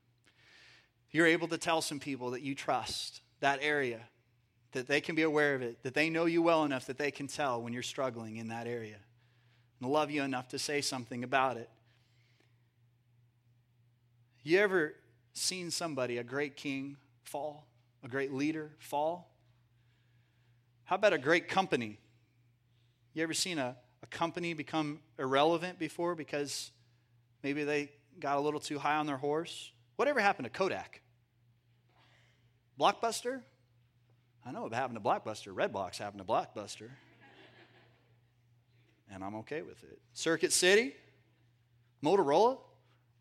You're 1.11 1.27
able 1.27 1.49
to 1.49 1.57
tell 1.57 1.81
some 1.81 1.99
people 1.99 2.31
that 2.31 2.41
you 2.41 2.55
trust 2.55 3.21
that 3.41 3.59
area, 3.61 3.99
that 4.71 4.87
they 4.87 5.01
can 5.01 5.15
be 5.15 5.23
aware 5.23 5.53
of 5.53 5.61
it, 5.61 5.83
that 5.83 5.93
they 5.93 6.09
know 6.09 6.25
you 6.25 6.41
well 6.41 6.63
enough 6.63 6.85
that 6.87 6.97
they 6.97 7.11
can 7.11 7.27
tell 7.27 7.61
when 7.61 7.73
you're 7.73 7.83
struggling 7.83 8.37
in 8.37 8.47
that 8.47 8.65
area 8.65 8.97
and 9.81 9.91
love 9.91 10.09
you 10.09 10.23
enough 10.23 10.47
to 10.49 10.59
say 10.59 10.81
something 10.81 11.23
about 11.23 11.57
it. 11.57 11.69
You 14.43 14.59
ever 14.59 14.95
seen 15.33 15.71
somebody, 15.71 16.17
a 16.17 16.23
great 16.23 16.55
king, 16.55 16.95
fall? 17.23 17.67
A 18.03 18.07
great 18.07 18.33
leader 18.33 18.71
fall? 18.79 19.29
How 20.85 20.95
about 20.95 21.13
a 21.13 21.17
great 21.17 21.49
company? 21.49 21.99
You 23.13 23.23
ever 23.23 23.33
seen 23.33 23.59
a, 23.59 23.75
a 24.01 24.07
company 24.07 24.53
become 24.53 25.01
irrelevant 25.17 25.79
before 25.79 26.15
because 26.15 26.71
maybe 27.43 27.63
they 27.63 27.91
got 28.19 28.37
a 28.37 28.39
little 28.39 28.59
too 28.59 28.79
high 28.79 28.95
on 28.95 29.05
their 29.05 29.17
horse? 29.17 29.71
Whatever 29.95 30.19
happened 30.19 30.45
to 30.45 30.49
Kodak? 30.49 31.01
Blockbuster? 32.79 33.41
I 34.45 34.51
know 34.51 34.65
it 34.65 34.73
happened 34.73 34.97
to 34.97 35.03
Blockbuster. 35.03 35.53
Redbox 35.53 35.97
happened 35.97 36.25
to 36.25 36.27
Blockbuster. 36.27 36.89
and 39.11 39.23
I'm 39.23 39.35
okay 39.35 39.61
with 39.61 39.83
it. 39.83 39.99
Circuit 40.13 40.53
City? 40.53 40.95
Motorola? 42.03 42.57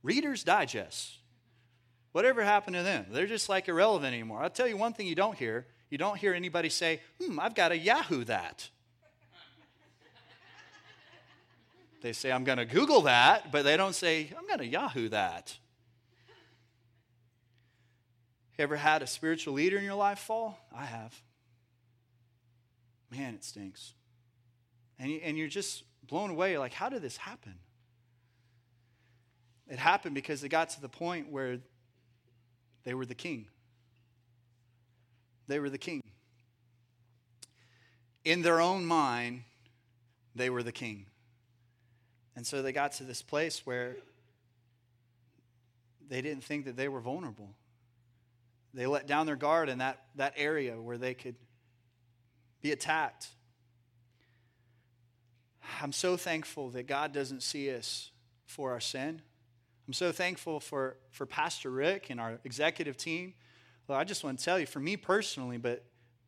Reader's 0.02 0.44
Digest. 0.44 1.16
Whatever 2.12 2.44
happened 2.44 2.76
to 2.76 2.82
them? 2.82 3.06
They're 3.10 3.26
just 3.26 3.48
like 3.48 3.68
irrelevant 3.68 4.12
anymore. 4.12 4.42
I'll 4.42 4.50
tell 4.50 4.68
you 4.68 4.76
one 4.76 4.92
thing 4.92 5.06
you 5.06 5.14
don't 5.14 5.36
hear. 5.36 5.66
You 5.90 5.98
don't 5.98 6.16
hear 6.16 6.34
anybody 6.34 6.68
say, 6.68 7.00
hmm, 7.20 7.38
I've 7.40 7.54
got 7.54 7.72
a 7.72 7.78
Yahoo 7.78 8.24
that. 8.24 8.68
They 12.00 12.12
say, 12.12 12.30
I'm 12.30 12.44
going 12.44 12.58
to 12.58 12.64
Google 12.64 13.02
that, 13.02 13.50
but 13.50 13.64
they 13.64 13.76
don't 13.76 13.94
say, 13.94 14.30
I'm 14.36 14.46
going 14.46 14.60
to 14.60 14.66
Yahoo 14.66 15.08
that. 15.08 15.56
Ever 18.58 18.76
had 18.76 19.02
a 19.02 19.06
spiritual 19.06 19.54
leader 19.54 19.78
in 19.78 19.84
your 19.84 19.94
life 19.94 20.18
fall? 20.18 20.58
I 20.74 20.84
have. 20.84 21.14
Man, 23.10 23.34
it 23.34 23.44
stinks. 23.44 23.94
And, 24.98 25.12
and 25.22 25.38
you're 25.38 25.48
just 25.48 25.84
blown 26.06 26.30
away. 26.30 26.58
like, 26.58 26.72
how 26.72 26.88
did 26.88 27.02
this 27.02 27.16
happen? 27.16 27.54
It 29.68 29.78
happened 29.78 30.14
because 30.14 30.40
they 30.40 30.48
got 30.48 30.70
to 30.70 30.80
the 30.80 30.88
point 30.88 31.30
where 31.30 31.58
they 32.84 32.94
were 32.94 33.06
the 33.06 33.14
king. 33.14 33.46
They 35.46 35.58
were 35.60 35.70
the 35.70 35.78
king. 35.78 36.02
In 38.24 38.42
their 38.42 38.60
own 38.60 38.84
mind, 38.84 39.42
they 40.34 40.50
were 40.50 40.62
the 40.62 40.72
king. 40.72 41.06
And 42.38 42.46
so 42.46 42.62
they 42.62 42.70
got 42.70 42.92
to 42.92 43.02
this 43.02 43.20
place 43.20 43.66
where 43.66 43.96
they 46.08 46.22
didn't 46.22 46.44
think 46.44 46.66
that 46.66 46.76
they 46.76 46.86
were 46.86 47.00
vulnerable. 47.00 47.50
They 48.72 48.86
let 48.86 49.08
down 49.08 49.26
their 49.26 49.34
guard 49.34 49.68
in 49.68 49.78
that, 49.78 50.04
that 50.14 50.34
area 50.36 50.80
where 50.80 50.96
they 50.96 51.14
could 51.14 51.34
be 52.62 52.70
attacked. 52.70 53.26
I'm 55.82 55.90
so 55.90 56.16
thankful 56.16 56.70
that 56.70 56.86
God 56.86 57.12
doesn't 57.12 57.42
see 57.42 57.74
us 57.74 58.12
for 58.46 58.70
our 58.70 58.78
sin. 58.78 59.20
I'm 59.88 59.92
so 59.92 60.12
thankful 60.12 60.60
for, 60.60 60.96
for 61.10 61.26
Pastor 61.26 61.70
Rick 61.70 62.06
and 62.08 62.20
our 62.20 62.38
executive 62.44 62.96
team. 62.96 63.34
Well, 63.88 63.98
I 63.98 64.04
just 64.04 64.22
want 64.22 64.38
to 64.38 64.44
tell 64.44 64.60
you, 64.60 64.66
for 64.66 64.78
me 64.78 64.96
personally, 64.96 65.58
but, 65.58 65.84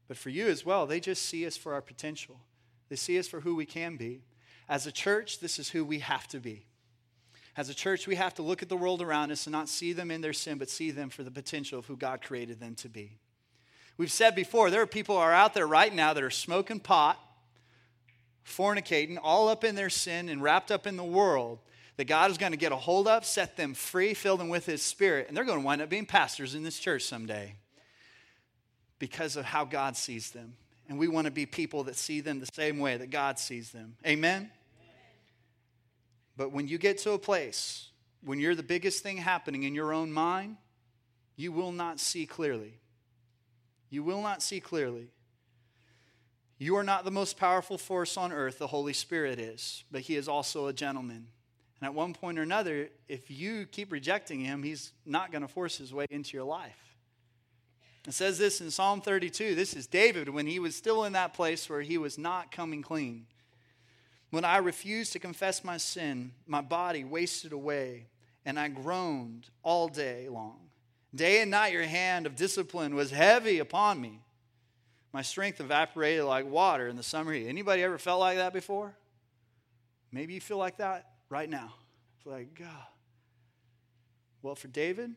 but 0.08 0.16
for 0.16 0.30
you 0.30 0.48
as 0.48 0.66
well, 0.66 0.88
they 0.88 0.98
just 0.98 1.26
see 1.26 1.46
us 1.46 1.56
for 1.56 1.72
our 1.72 1.80
potential. 1.80 2.40
They 2.88 2.96
see 2.96 3.16
us 3.16 3.28
for 3.28 3.42
who 3.42 3.54
we 3.54 3.64
can 3.64 3.96
be. 3.96 4.22
As 4.70 4.86
a 4.86 4.92
church, 4.92 5.40
this 5.40 5.58
is 5.58 5.68
who 5.68 5.84
we 5.84 5.98
have 5.98 6.28
to 6.28 6.38
be. 6.38 6.64
As 7.56 7.68
a 7.68 7.74
church, 7.74 8.06
we 8.06 8.14
have 8.14 8.34
to 8.34 8.42
look 8.42 8.62
at 8.62 8.68
the 8.68 8.76
world 8.76 9.02
around 9.02 9.32
us 9.32 9.46
and 9.46 9.52
not 9.52 9.68
see 9.68 9.92
them 9.92 10.12
in 10.12 10.20
their 10.20 10.32
sin, 10.32 10.58
but 10.58 10.70
see 10.70 10.92
them 10.92 11.10
for 11.10 11.24
the 11.24 11.30
potential 11.30 11.80
of 11.80 11.86
who 11.86 11.96
God 11.96 12.22
created 12.22 12.60
them 12.60 12.76
to 12.76 12.88
be. 12.88 13.18
We've 13.98 14.12
said 14.12 14.36
before, 14.36 14.70
there 14.70 14.80
are 14.80 14.86
people 14.86 15.16
are 15.16 15.32
out 15.32 15.54
there 15.54 15.66
right 15.66 15.92
now 15.92 16.14
that 16.14 16.22
are 16.22 16.30
smoking 16.30 16.78
pot, 16.78 17.18
fornicating, 18.46 19.18
all 19.20 19.48
up 19.48 19.64
in 19.64 19.74
their 19.74 19.90
sin 19.90 20.28
and 20.28 20.40
wrapped 20.40 20.70
up 20.70 20.86
in 20.86 20.96
the 20.96 21.02
world 21.02 21.58
that 21.96 22.04
God 22.04 22.30
is 22.30 22.38
going 22.38 22.52
to 22.52 22.56
get 22.56 22.70
a 22.70 22.76
hold 22.76 23.08
of, 23.08 23.26
set 23.26 23.56
them 23.56 23.74
free, 23.74 24.14
fill 24.14 24.36
them 24.36 24.48
with 24.48 24.66
His 24.66 24.82
Spirit, 24.82 25.26
and 25.26 25.36
they're 25.36 25.44
going 25.44 25.58
to 25.58 25.64
wind 25.66 25.82
up 25.82 25.90
being 25.90 26.06
pastors 26.06 26.54
in 26.54 26.62
this 26.62 26.78
church 26.78 27.02
someday 27.02 27.56
because 29.00 29.34
of 29.34 29.44
how 29.44 29.64
God 29.64 29.96
sees 29.96 30.30
them 30.30 30.54
And 30.88 30.96
we 30.96 31.08
want 31.08 31.24
to 31.24 31.32
be 31.32 31.44
people 31.44 31.84
that 31.84 31.96
see 31.96 32.20
them 32.20 32.38
the 32.38 32.48
same 32.54 32.78
way 32.78 32.96
that 32.96 33.10
God 33.10 33.40
sees 33.40 33.72
them. 33.72 33.96
Amen? 34.06 34.50
But 36.40 36.52
when 36.52 36.68
you 36.68 36.78
get 36.78 36.96
to 37.00 37.10
a 37.10 37.18
place 37.18 37.90
when 38.24 38.40
you're 38.40 38.54
the 38.54 38.62
biggest 38.62 39.02
thing 39.02 39.18
happening 39.18 39.64
in 39.64 39.74
your 39.74 39.92
own 39.92 40.10
mind, 40.10 40.56
you 41.36 41.52
will 41.52 41.70
not 41.70 42.00
see 42.00 42.24
clearly. 42.24 42.80
You 43.90 44.02
will 44.02 44.22
not 44.22 44.42
see 44.42 44.58
clearly. 44.58 45.10
You 46.56 46.76
are 46.76 46.82
not 46.82 47.04
the 47.04 47.10
most 47.10 47.36
powerful 47.36 47.76
force 47.76 48.16
on 48.16 48.32
earth, 48.32 48.58
the 48.58 48.68
Holy 48.68 48.94
Spirit 48.94 49.38
is, 49.38 49.84
but 49.90 50.00
He 50.00 50.16
is 50.16 50.28
also 50.28 50.66
a 50.66 50.72
gentleman. 50.72 51.26
And 51.78 51.86
at 51.86 51.92
one 51.92 52.14
point 52.14 52.38
or 52.38 52.42
another, 52.42 52.88
if 53.06 53.30
you 53.30 53.66
keep 53.66 53.92
rejecting 53.92 54.40
Him, 54.40 54.62
He's 54.62 54.94
not 55.04 55.32
going 55.32 55.42
to 55.42 55.48
force 55.48 55.76
His 55.76 55.92
way 55.92 56.06
into 56.08 56.38
your 56.38 56.46
life. 56.46 56.96
It 58.08 58.14
says 58.14 58.38
this 58.38 58.62
in 58.62 58.70
Psalm 58.70 59.02
32. 59.02 59.54
This 59.54 59.74
is 59.74 59.86
David 59.86 60.30
when 60.30 60.46
he 60.46 60.58
was 60.58 60.74
still 60.74 61.04
in 61.04 61.12
that 61.12 61.34
place 61.34 61.68
where 61.68 61.82
he 61.82 61.98
was 61.98 62.16
not 62.16 62.50
coming 62.50 62.80
clean. 62.80 63.26
When 64.30 64.44
I 64.44 64.58
refused 64.58 65.12
to 65.12 65.18
confess 65.18 65.64
my 65.64 65.76
sin, 65.76 66.32
my 66.46 66.60
body 66.60 67.04
wasted 67.04 67.52
away, 67.52 68.06
and 68.44 68.58
I 68.58 68.68
groaned 68.68 69.48
all 69.62 69.88
day 69.88 70.28
long. 70.28 70.58
Day 71.14 71.42
and 71.42 71.50
night, 71.50 71.72
your 71.72 71.82
hand 71.82 72.26
of 72.26 72.36
discipline 72.36 72.94
was 72.94 73.10
heavy 73.10 73.58
upon 73.58 74.00
me. 74.00 74.20
My 75.12 75.22
strength 75.22 75.60
evaporated 75.60 76.24
like 76.24 76.46
water 76.46 76.86
in 76.86 76.96
the 76.96 77.02
summer 77.02 77.32
heat. 77.32 77.48
Anybody 77.48 77.82
ever 77.82 77.98
felt 77.98 78.20
like 78.20 78.36
that 78.36 78.52
before? 78.52 78.94
Maybe 80.12 80.34
you 80.34 80.40
feel 80.40 80.58
like 80.58 80.76
that 80.76 81.10
right 81.28 81.50
now. 81.50 81.74
It's 82.16 82.26
like, 82.26 82.54
God. 82.54 82.86
Well, 84.42 84.54
for 84.54 84.68
David, 84.68 85.10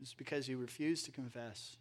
it's 0.00 0.14
because 0.14 0.46
he 0.46 0.54
refused 0.54 1.04
to 1.06 1.10
confess. 1.10 1.76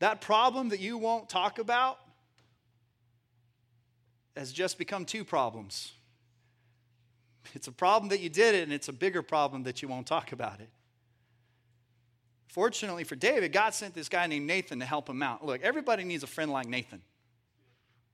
That 0.00 0.20
problem 0.20 0.68
that 0.68 0.80
you 0.80 0.98
won't 0.98 1.30
talk 1.30 1.58
about 1.58 1.98
has 4.36 4.52
just 4.52 4.78
become 4.78 5.04
two 5.04 5.24
problems. 5.24 5.92
It's 7.54 7.68
a 7.68 7.72
problem 7.72 8.08
that 8.08 8.20
you 8.20 8.28
did 8.28 8.54
it, 8.54 8.62
and 8.62 8.72
it's 8.72 8.88
a 8.88 8.92
bigger 8.92 9.22
problem 9.22 9.64
that 9.64 9.82
you 9.82 9.88
won't 9.88 10.06
talk 10.06 10.32
about 10.32 10.60
it. 10.60 10.70
Fortunately 12.48 13.04
for 13.04 13.16
David, 13.16 13.52
God 13.52 13.74
sent 13.74 13.94
this 13.94 14.08
guy 14.08 14.26
named 14.26 14.46
Nathan 14.46 14.78
to 14.80 14.86
help 14.86 15.08
him 15.08 15.22
out. 15.22 15.44
Look, 15.44 15.62
everybody 15.62 16.04
needs 16.04 16.22
a 16.22 16.28
friend 16.28 16.52
like 16.52 16.68
Nathan. 16.68 17.02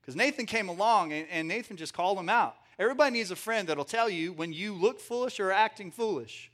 Because 0.01 0.15
Nathan 0.15 0.47
came 0.47 0.67
along 0.67 1.13
and, 1.13 1.27
and, 1.29 1.47
Nathan 1.47 1.77
just 1.77 1.93
called 1.93 2.17
him 2.17 2.27
out. 2.27 2.55
Everybody 2.79 3.11
needs 3.11 3.29
a 3.29 3.35
friend 3.35 3.67
that'll 3.67 3.85
tell 3.85 4.09
you 4.09 4.33
when 4.33 4.51
you 4.51 4.73
look 4.73 4.99
foolish 4.99 5.39
or 5.39 5.51
acting 5.51 5.91
foolish. 5.91 6.49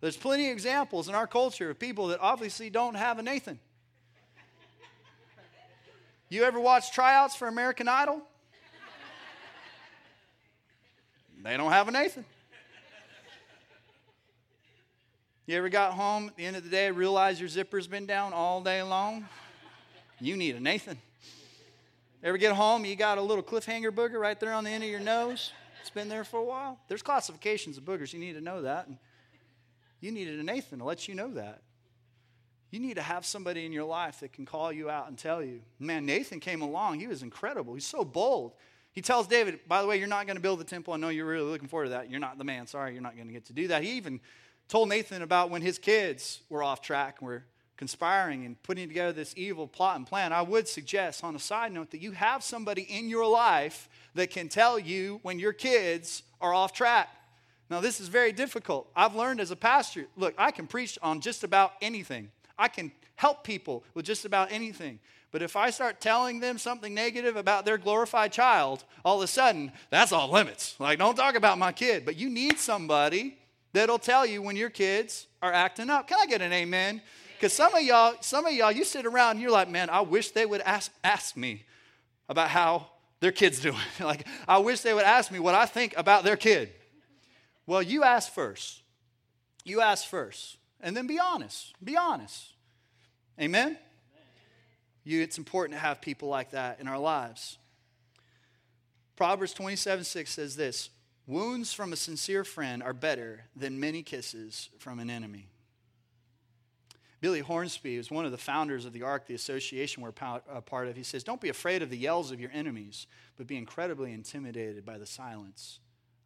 There's 0.00 0.16
plenty 0.16 0.46
of 0.46 0.52
examples 0.52 1.08
in 1.08 1.16
our 1.16 1.26
culture 1.26 1.68
of 1.68 1.80
people 1.80 2.06
that 2.08 2.20
obviously 2.20 2.70
don't 2.70 2.94
have 2.94 3.18
a 3.18 3.22
Nathan. 3.22 3.58
You 6.28 6.44
ever 6.44 6.60
watch 6.60 6.92
tryouts 6.92 7.34
for 7.34 7.48
American 7.48 7.88
Idol? 7.88 8.22
They 11.42 11.56
don't 11.56 11.72
have 11.72 11.88
a 11.88 11.90
Nathan. 11.90 12.24
You 15.44 15.58
ever 15.58 15.68
got 15.68 15.94
home 15.94 16.28
at 16.28 16.36
the 16.36 16.46
end 16.46 16.56
of 16.56 16.62
the 16.62 16.70
day, 16.70 16.90
realize 16.92 17.40
your 17.40 17.48
zipper's 17.48 17.88
been 17.88 18.06
down 18.06 18.32
all 18.32 18.60
day 18.60 18.80
long? 18.82 19.26
You 20.20 20.36
need 20.36 20.54
a 20.54 20.60
Nathan. 20.60 20.98
Ever 22.22 22.38
get 22.38 22.52
home, 22.52 22.84
you 22.84 22.94
got 22.94 23.18
a 23.18 23.22
little 23.22 23.42
cliffhanger 23.42 23.90
booger 23.90 24.20
right 24.20 24.38
there 24.38 24.52
on 24.52 24.62
the 24.62 24.70
end 24.70 24.84
of 24.84 24.90
your 24.90 25.00
nose? 25.00 25.52
It's 25.80 25.90
been 25.90 26.08
there 26.08 26.22
for 26.22 26.38
a 26.38 26.44
while. 26.44 26.78
There's 26.86 27.02
classifications 27.02 27.76
of 27.76 27.84
boogers. 27.84 28.12
You 28.12 28.20
need 28.20 28.34
to 28.34 28.40
know 28.40 28.62
that. 28.62 28.86
And 28.86 28.96
you 30.00 30.12
needed 30.12 30.38
a 30.38 30.44
Nathan 30.44 30.78
to 30.78 30.84
let 30.84 31.08
you 31.08 31.16
know 31.16 31.32
that. 31.34 31.60
You 32.70 32.78
need 32.78 32.94
to 32.94 33.02
have 33.02 33.26
somebody 33.26 33.66
in 33.66 33.72
your 33.72 33.84
life 33.84 34.20
that 34.20 34.32
can 34.32 34.46
call 34.46 34.72
you 34.72 34.88
out 34.88 35.08
and 35.08 35.18
tell 35.18 35.42
you. 35.42 35.60
Man, 35.80 36.06
Nathan 36.06 36.38
came 36.38 36.62
along. 36.62 37.00
He 37.00 37.08
was 37.08 37.24
incredible. 37.24 37.74
He's 37.74 37.84
so 37.84 38.04
bold. 38.04 38.52
He 38.92 39.00
tells 39.00 39.26
David, 39.26 39.60
by 39.66 39.80
the 39.80 39.88
way, 39.88 39.98
you're 39.98 40.06
not 40.06 40.26
going 40.26 40.36
to 40.36 40.42
build 40.42 40.60
the 40.60 40.64
temple. 40.64 40.92
I 40.92 40.98
know 40.98 41.08
you're 41.08 41.26
really 41.26 41.50
looking 41.50 41.68
forward 41.68 41.86
to 41.86 41.90
that. 41.90 42.10
You're 42.10 42.20
not 42.20 42.36
the 42.38 42.44
man. 42.44 42.66
Sorry, 42.66 42.92
you're 42.92 43.02
not 43.02 43.16
going 43.16 43.26
to 43.26 43.32
get 43.32 43.46
to 43.46 43.52
do 43.52 43.68
that. 43.68 43.82
He 43.82 43.92
even 43.92 44.20
told 44.68 44.88
Nathan 44.90 45.22
about 45.22 45.50
when 45.50 45.62
his 45.62 45.78
kids 45.78 46.40
were 46.50 46.62
off 46.62 46.82
track 46.82 47.16
and 47.20 47.28
were 47.28 47.44
conspiring 47.78 48.44
and 48.44 48.62
putting 48.62 48.86
together 48.86 49.12
this 49.12 49.34
evil 49.36 49.66
plot 49.66 49.96
and 49.96 50.06
plan. 50.06 50.32
I 50.32 50.42
would 50.42 50.68
suggest, 50.68 51.24
on 51.24 51.34
a 51.34 51.38
side 51.38 51.72
note, 51.72 51.90
that 51.90 52.02
you 52.02 52.12
have 52.12 52.44
somebody 52.44 52.82
in 52.82 53.08
your 53.08 53.26
life 53.26 53.88
that 54.14 54.30
can 54.30 54.48
tell 54.48 54.78
you 54.78 55.20
when 55.22 55.38
your 55.38 55.52
kids 55.52 56.22
are 56.40 56.52
off 56.52 56.72
track. 56.72 57.08
Now, 57.70 57.80
this 57.80 57.98
is 57.98 58.08
very 58.08 58.32
difficult. 58.32 58.90
I've 58.94 59.14
learned 59.14 59.40
as 59.40 59.50
a 59.50 59.56
pastor 59.56 60.06
look, 60.16 60.34
I 60.36 60.50
can 60.50 60.66
preach 60.66 60.98
on 61.02 61.20
just 61.20 61.44
about 61.44 61.72
anything, 61.80 62.30
I 62.58 62.68
can 62.68 62.92
help 63.16 63.42
people 63.42 63.84
with 63.94 64.04
just 64.04 64.24
about 64.24 64.52
anything. 64.52 64.98
But 65.32 65.40
if 65.40 65.56
I 65.56 65.70
start 65.70 66.00
telling 66.00 66.40
them 66.40 66.58
something 66.58 66.92
negative 66.92 67.36
about 67.36 67.64
their 67.64 67.78
glorified 67.78 68.32
child, 68.32 68.84
all 69.02 69.16
of 69.16 69.24
a 69.24 69.26
sudden, 69.26 69.72
that's 69.88 70.12
all 70.12 70.30
limits. 70.30 70.76
Like, 70.78 70.98
don't 70.98 71.16
talk 71.16 71.34
about 71.34 71.58
my 71.58 71.72
kid. 71.72 72.04
But 72.04 72.16
you 72.16 72.28
need 72.28 72.58
somebody 72.58 73.38
that'll 73.72 73.98
tell 73.98 74.26
you 74.26 74.42
when 74.42 74.56
your 74.56 74.68
kids 74.68 75.26
are 75.40 75.52
acting 75.52 75.88
up. 75.88 76.06
Can 76.06 76.18
I 76.20 76.26
get 76.26 76.42
an 76.42 76.52
amen? 76.52 77.00
Because 77.34 77.54
some 77.54 77.74
of 77.74 77.82
y'all, 77.82 78.14
some 78.20 78.44
of 78.44 78.52
y'all, 78.52 78.70
you 78.70 78.84
sit 78.84 79.06
around 79.06 79.32
and 79.32 79.40
you're 79.40 79.50
like, 79.50 79.70
man, 79.70 79.88
I 79.88 80.02
wish 80.02 80.30
they 80.32 80.44
would 80.44 80.60
ask, 80.60 80.92
ask 81.02 81.34
me 81.34 81.64
about 82.28 82.50
how 82.50 82.88
their 83.20 83.32
kid's 83.32 83.58
doing. 83.58 83.76
like, 84.00 84.26
I 84.46 84.58
wish 84.58 84.80
they 84.82 84.92
would 84.92 85.04
ask 85.04 85.32
me 85.32 85.38
what 85.38 85.54
I 85.54 85.64
think 85.64 85.94
about 85.96 86.24
their 86.24 86.36
kid. 86.36 86.70
Well, 87.66 87.82
you 87.82 88.04
ask 88.04 88.30
first. 88.30 88.82
You 89.64 89.80
ask 89.80 90.06
first. 90.06 90.58
And 90.78 90.94
then 90.94 91.06
be 91.06 91.18
honest. 91.18 91.72
Be 91.82 91.96
honest. 91.96 92.52
Amen? 93.40 93.78
You, 95.04 95.20
it's 95.20 95.38
important 95.38 95.78
to 95.78 95.84
have 95.84 96.00
people 96.00 96.28
like 96.28 96.50
that 96.50 96.80
in 96.80 96.88
our 96.88 96.98
lives. 96.98 97.58
Proverbs 99.16 99.52
27 99.54 100.04
6 100.04 100.30
says 100.30 100.56
this 100.56 100.90
Wounds 101.26 101.72
from 101.72 101.92
a 101.92 101.96
sincere 101.96 102.44
friend 102.44 102.82
are 102.82 102.92
better 102.92 103.44
than 103.54 103.78
many 103.78 104.02
kisses 104.02 104.68
from 104.78 104.98
an 104.98 105.10
enemy. 105.10 105.48
Billy 107.20 107.38
Hornsby 107.38 107.94
is 107.94 108.10
one 108.10 108.24
of 108.24 108.32
the 108.32 108.38
founders 108.38 108.84
of 108.84 108.92
the 108.92 109.04
ARC, 109.04 109.28
the 109.28 109.34
association 109.34 110.02
we're 110.02 110.12
a 110.20 110.42
uh, 110.50 110.60
part 110.60 110.88
of. 110.88 110.96
He 110.96 111.04
says, 111.04 111.22
Don't 111.22 111.40
be 111.40 111.50
afraid 111.50 111.80
of 111.80 111.88
the 111.88 111.96
yells 111.96 112.32
of 112.32 112.40
your 112.40 112.50
enemies, 112.52 113.06
but 113.36 113.46
be 113.46 113.56
incredibly 113.56 114.12
intimidated 114.12 114.84
by 114.84 114.98
the 114.98 115.06
silence 115.06 115.78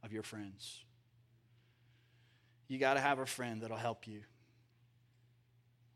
of 0.03 0.11
your 0.11 0.23
friends. 0.23 0.85
You 2.69 2.79
got 2.79 2.95
to 2.95 3.01
have 3.01 3.19
a 3.19 3.27
friend 3.27 3.61
that'll 3.61 3.77
help 3.77 4.09
you. 4.09 4.23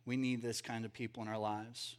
We 0.05 0.19
need 0.19 0.43
this 0.43 0.61
kind 0.61 0.85
of 0.85 0.93
people 0.93 1.23
in 1.23 1.29
our 1.29 1.39
lives 1.39 1.97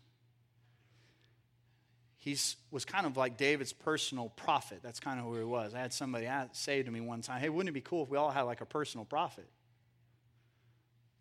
he 2.22 2.38
was 2.70 2.86
kind 2.86 3.08
of 3.08 3.18
like 3.18 3.36
David's 3.36 3.74
personal 3.74 4.30
prophet. 4.30 4.82
That's 4.84 5.00
kind 5.00 5.20
of 5.20 5.26
who 5.26 5.36
he 5.38 5.44
was. 5.44 5.74
I 5.74 5.80
had 5.80 5.92
somebody 5.92 6.30
say 6.52 6.84
to 6.84 6.92
me 6.92 7.02
one 7.02 7.22
time, 7.22 7.42
hey, 7.42 7.50
wouldn't 7.50 7.70
it 7.70 7.74
be 7.74 7.82
cool 7.82 8.04
if 8.04 8.10
we 8.10 8.18
all 8.18 8.30
had 8.30 8.44
like 8.44 8.62
a 8.62 8.66
personal 8.66 9.06
prophet? 9.06 9.48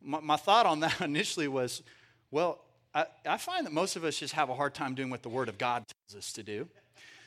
My, 0.03 0.21
my 0.21 0.37
thought 0.37 0.67
on 0.67 0.81
that 0.81 1.01
initially 1.01 1.49
was, 1.49 1.83
well, 2.31 2.61
I, 2.95 3.07
I, 3.27 3.39
find 3.39 3.65
that 3.65 3.73
most 3.73 3.97
of 3.97 4.05
us 4.05 4.19
just 4.19 4.35
have 4.35 4.51
a 4.51 4.55
hard 4.55 4.75
time 4.75 4.95
doing 4.95 5.09
what 5.09 5.23
the 5.23 5.31
Word 5.31 5.49
of 5.49 5.57
God 5.57 5.87
tells 5.87 6.19
us 6.19 6.33
to 6.35 6.43
do. 6.43 6.69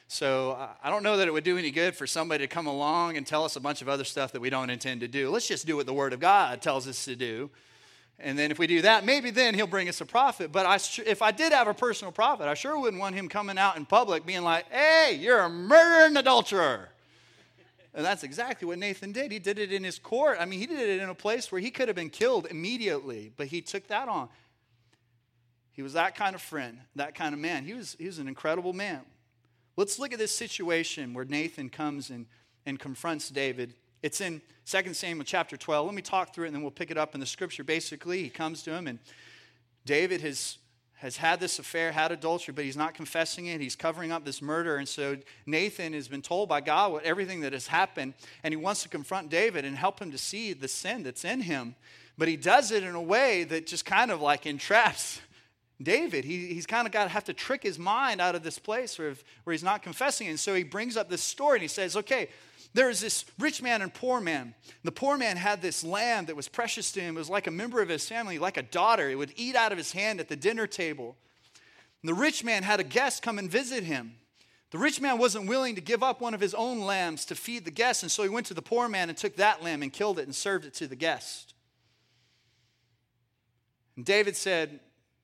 So 0.08 0.56
I 0.84 0.92
don't 0.92 1.02
know 1.02 1.18
that 1.18 1.28
it 1.28 1.32
would 1.32 1.44
do 1.44 1.58
any 1.58 1.72
good 1.72 1.96
for 1.96 2.06
somebody 2.06 2.44
to 2.44 2.48
come 2.48 2.68
along 2.68 3.18
and 3.18 3.26
tell 3.26 3.44
us 3.44 3.56
a 3.56 3.60
bunch 3.60 3.82
of 3.82 3.90
other 3.90 4.04
stuff 4.04 4.34
that 4.34 4.40
we 4.40 4.52
don't 4.52 4.70
intend 4.70 5.02
to 5.02 5.08
do. 5.08 5.32
Let's 5.32 5.48
just 5.48 5.66
do 5.66 5.78
what 5.78 5.88
the 5.88 5.94
Word 5.94 6.14
of 6.14 6.20
God 6.20 6.62
tells 6.62 6.88
us 6.88 7.06
to 7.06 7.16
do. 7.16 7.50
And 8.20 8.38
then 8.38 8.52
if 8.52 8.60
we 8.60 8.68
do 8.68 8.82
that, 8.84 9.06
maybe 9.06 9.32
then 9.32 9.54
he'll 9.54 9.68
bring 9.68 9.90
us 9.90 10.00
a 10.00 10.06
prophet. 10.06 10.52
But 10.52 10.66
I, 10.66 10.76
if 11.06 11.22
I 11.22 11.32
did 11.32 11.52
have 11.52 11.68
a 11.68 11.74
personal 11.74 12.12
prophet, 12.12 12.48
I 12.48 12.54
sure 12.54 12.80
wouldn't 12.80 13.02
want 13.02 13.16
him 13.16 13.28
coming 13.28 13.58
out 13.58 13.76
in 13.76 13.86
public 13.86 14.26
being 14.26 14.44
like, 14.44 14.72
hey, 14.72 15.18
you're 15.20 15.42
a 15.42 15.50
murdering 15.50 16.16
adulterer. 16.16 16.90
And 17.94 18.06
that's 18.06 18.24
exactly 18.24 18.68
what 18.68 18.80
Nathan 18.80 19.12
did. 19.12 19.32
He 19.32 19.40
did 19.40 19.60
it 19.60 19.72
in 19.72 19.84
his 19.84 20.00
court. 20.00 20.38
I 20.40 20.46
mean, 20.46 20.60
he 20.60 20.66
did 20.66 20.80
it 20.80 21.02
in 21.02 21.10
a 21.10 21.16
place 21.16 21.52
where 21.52 21.62
he 21.62 21.70
could 21.70 21.88
have 21.88 21.96
been 21.96 22.10
killed 22.10 22.48
immediately, 22.50 23.32
but 23.36 23.48
he 23.48 23.62
took 23.62 23.88
that 23.88 24.08
on. 24.08 24.30
He 25.74 25.82
was 25.82 25.94
that 25.94 26.16
kind 26.16 26.34
of 26.34 26.42
friend, 26.42 26.80
that 26.96 27.16
kind 27.16 27.34
of 27.34 27.40
man. 27.40 27.66
He 27.66 27.74
was, 27.74 27.96
he 28.00 28.06
was 28.06 28.20
an 28.20 28.28
incredible 28.28 28.74
man. 28.74 29.02
Let's 29.76 30.00
look 30.00 30.14
at 30.14 30.20
this 30.20 30.36
situation 30.36 31.14
where 31.14 31.26
Nathan 31.26 31.70
comes 31.70 32.10
and, 32.10 32.28
and 32.66 32.80
confronts 32.80 33.30
David 33.30 33.74
it's 34.04 34.20
in 34.20 34.42
2 34.66 34.94
Samuel 34.94 35.24
chapter 35.24 35.56
12. 35.56 35.86
Let 35.86 35.96
me 35.96 36.02
talk 36.02 36.36
through 36.36 36.44
it 36.44 36.48
and 36.48 36.56
then 36.56 36.62
we'll 36.62 36.72
pick 36.72 36.92
it 36.92 36.98
up 36.98 37.16
in 37.16 37.22
the 37.22 37.26
scripture. 37.26 37.64
Basically, 37.64 38.22
he 38.22 38.30
comes 38.30 38.62
to 38.64 38.72
him 38.72 38.86
and 38.86 39.00
David 39.86 40.20
has, 40.22 40.58
has 40.96 41.18
had 41.18 41.40
this 41.40 41.58
affair, 41.58 41.94
had 41.94 42.12
adultery, 42.12 42.54
but 42.54 42.66
he's 42.66 42.76
not 42.76 42.94
confessing 42.94 43.46
it. 43.46 43.62
He's 43.62 43.78
covering 43.78 44.12
up 44.12 44.26
this 44.26 44.42
murder. 44.42 44.76
And 44.76 44.88
so 44.88 45.18
Nathan 45.46 45.94
has 45.94 46.10
been 46.10 46.22
told 46.22 46.50
by 46.50 46.60
God 46.60 46.92
what 46.92 47.04
everything 47.04 47.42
that 47.42 47.54
has 47.54 47.68
happened, 47.68 48.14
and 48.44 48.52
he 48.52 48.58
wants 48.58 48.84
to 48.84 48.90
confront 48.90 49.30
David 49.30 49.64
and 49.64 49.78
help 49.78 50.00
him 50.00 50.12
to 50.12 50.18
see 50.18 50.52
the 50.54 50.68
sin 50.68 51.04
that's 51.04 51.24
in 51.24 51.42
him. 51.42 51.76
But 52.18 52.28
he 52.28 52.36
does 52.36 52.72
it 52.72 52.84
in 52.84 52.96
a 52.96 53.02
way 53.02 53.46
that 53.46 53.68
just 53.68 53.86
kind 53.86 54.12
of 54.12 54.22
like 54.22 54.46
entraps 54.46 55.22
David. 55.82 56.26
He, 56.26 56.48
he's 56.48 56.66
kind 56.66 56.88
of 56.88 56.94
got 56.94 57.06
to 57.06 57.10
have 57.10 57.24
to 57.26 57.34
trick 57.34 57.64
his 57.64 57.80
mind 57.80 58.22
out 58.22 58.36
of 58.36 58.44
this 58.44 58.60
place 58.60 59.00
where, 59.00 59.16
where 59.44 59.54
he's 59.54 59.64
not 59.64 59.82
confessing. 59.82 60.28
It. 60.28 60.32
And 60.32 60.40
so 60.40 60.54
he 60.54 60.64
brings 60.64 60.96
up 60.96 61.10
this 61.10 61.24
story 61.24 61.58
and 61.58 61.62
he 61.62 61.68
says, 61.68 61.98
okay, 61.98 62.30
there 62.74 62.88
was 62.88 63.02
this 63.02 63.26
rich 63.38 63.62
man 63.62 63.82
and 63.82 63.94
poor 63.94 64.20
man. 64.20 64.56
The 64.84 64.92
poor 64.92 65.18
man 65.18 65.38
had 65.38 65.62
this 65.62 65.84
lamb 65.84 66.26
that 66.26 66.36
was 66.36 66.48
precious 66.48 66.92
to 66.94 67.02
him. 67.02 67.16
It 67.16 67.20
was 67.20 67.30
like 67.30 67.46
a 67.46 67.52
member 67.52 67.82
of 67.82 67.90
his 67.90 68.08
family, 68.08 68.40
like 68.40 68.58
a 68.58 68.64
daughter. 68.64 69.10
It 69.10 69.16
would 69.16 69.34
eat 69.36 69.56
out 69.56 69.72
of 69.72 69.78
his 69.78 69.92
hand 69.92 70.20
at 70.20 70.28
the 70.28 70.36
dinner 70.36 70.66
table. 70.66 71.16
And 72.02 72.10
the 72.10 72.16
rich 72.16 72.44
man 72.44 72.64
had 72.64 72.80
a 72.80 72.84
guest 72.84 73.22
come 73.22 73.38
and 73.38 73.50
visit 73.50 73.84
him. 73.84 74.16
The 74.72 74.80
rich 74.80 75.00
man 75.00 75.20
wasn't 75.20 75.48
willing 75.48 75.76
to 75.76 75.82
give 75.82 76.02
up 76.02 76.20
one 76.20 76.34
of 76.34 76.42
his 76.42 76.56
own 76.56 76.82
lambs 76.82 77.26
to 77.26 77.36
feed 77.36 77.64
the 77.64 77.70
guest, 77.70 78.02
and 78.02 78.12
so 78.12 78.24
he 78.24 78.30
went 78.30 78.48
to 78.48 78.56
the 78.56 78.62
poor 78.64 78.90
man 78.90 79.08
and 79.08 79.16
took 79.16 79.36
that 79.36 79.62
lamb 79.62 79.84
and 79.84 79.94
killed 79.94 80.18
it 80.18 80.24
and 80.24 80.34
served 80.34 80.66
it 80.66 80.74
to 80.76 80.88
the 80.88 80.96
guest. 80.96 81.54
And 83.96 84.04
David 84.04 84.36
said, 84.36 84.80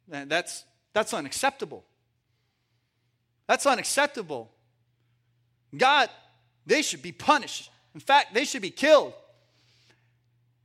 That's, 0.07 0.65
that's 0.93 1.15
unacceptable. 1.15 1.83
That's 3.47 3.65
unacceptable. 3.65 4.51
God, 5.75 6.11
they 6.69 6.83
should 6.83 7.01
be 7.01 7.11
punished. 7.11 7.71
In 7.93 7.99
fact, 7.99 8.33
they 8.33 8.45
should 8.45 8.61
be 8.61 8.69
killed. 8.69 9.13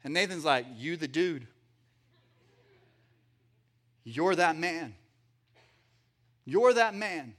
And 0.04 0.12
Nathan's 0.12 0.44
like, 0.44 0.66
You 0.76 0.96
the 0.96 1.08
dude. 1.08 1.46
You're 4.04 4.34
that 4.34 4.56
man. 4.56 4.94
You're 6.44 6.74
that 6.74 6.94
man. 6.94 7.34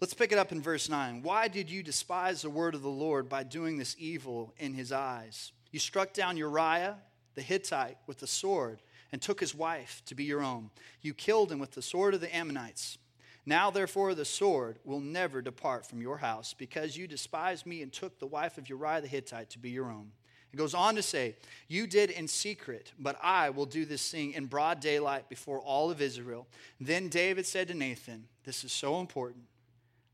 Let's 0.00 0.12
pick 0.12 0.32
it 0.32 0.38
up 0.38 0.52
in 0.52 0.60
verse 0.60 0.90
9. 0.90 1.22
Why 1.22 1.48
did 1.48 1.70
you 1.70 1.82
despise 1.82 2.42
the 2.42 2.50
word 2.50 2.74
of 2.74 2.82
the 2.82 2.90
Lord 2.90 3.26
by 3.30 3.42
doing 3.42 3.78
this 3.78 3.96
evil 3.98 4.52
in 4.58 4.74
his 4.74 4.92
eyes? 4.92 5.50
You 5.70 5.78
struck 5.78 6.12
down 6.12 6.36
Uriah 6.36 6.98
the 7.34 7.42
Hittite 7.42 7.96
with 8.06 8.18
the 8.18 8.26
sword 8.26 8.82
and 9.12 9.22
took 9.22 9.40
his 9.40 9.54
wife 9.54 10.02
to 10.06 10.14
be 10.14 10.24
your 10.24 10.42
own. 10.42 10.68
You 11.00 11.14
killed 11.14 11.50
him 11.50 11.58
with 11.58 11.70
the 11.70 11.80
sword 11.80 12.12
of 12.12 12.20
the 12.20 12.34
Ammonites. 12.36 12.98
Now, 13.46 13.70
therefore, 13.70 14.14
the 14.14 14.24
sword 14.24 14.78
will 14.84 15.00
never 15.00 15.42
depart 15.42 15.86
from 15.86 16.00
your 16.00 16.18
house 16.18 16.54
because 16.54 16.96
you 16.96 17.06
despised 17.06 17.66
me 17.66 17.82
and 17.82 17.92
took 17.92 18.18
the 18.18 18.26
wife 18.26 18.56
of 18.56 18.68
Uriah 18.68 19.02
the 19.02 19.08
Hittite 19.08 19.50
to 19.50 19.58
be 19.58 19.70
your 19.70 19.90
own. 19.90 20.12
It 20.52 20.56
goes 20.56 20.72
on 20.72 20.94
to 20.94 21.02
say, 21.02 21.36
You 21.68 21.86
did 21.86 22.10
in 22.10 22.28
secret, 22.28 22.92
but 22.98 23.18
I 23.22 23.50
will 23.50 23.66
do 23.66 23.84
this 23.84 24.08
thing 24.10 24.32
in 24.32 24.46
broad 24.46 24.80
daylight 24.80 25.28
before 25.28 25.60
all 25.60 25.90
of 25.90 26.00
Israel. 26.00 26.46
Then 26.80 27.08
David 27.08 27.44
said 27.44 27.68
to 27.68 27.74
Nathan, 27.74 28.28
This 28.44 28.64
is 28.64 28.72
so 28.72 29.00
important. 29.00 29.44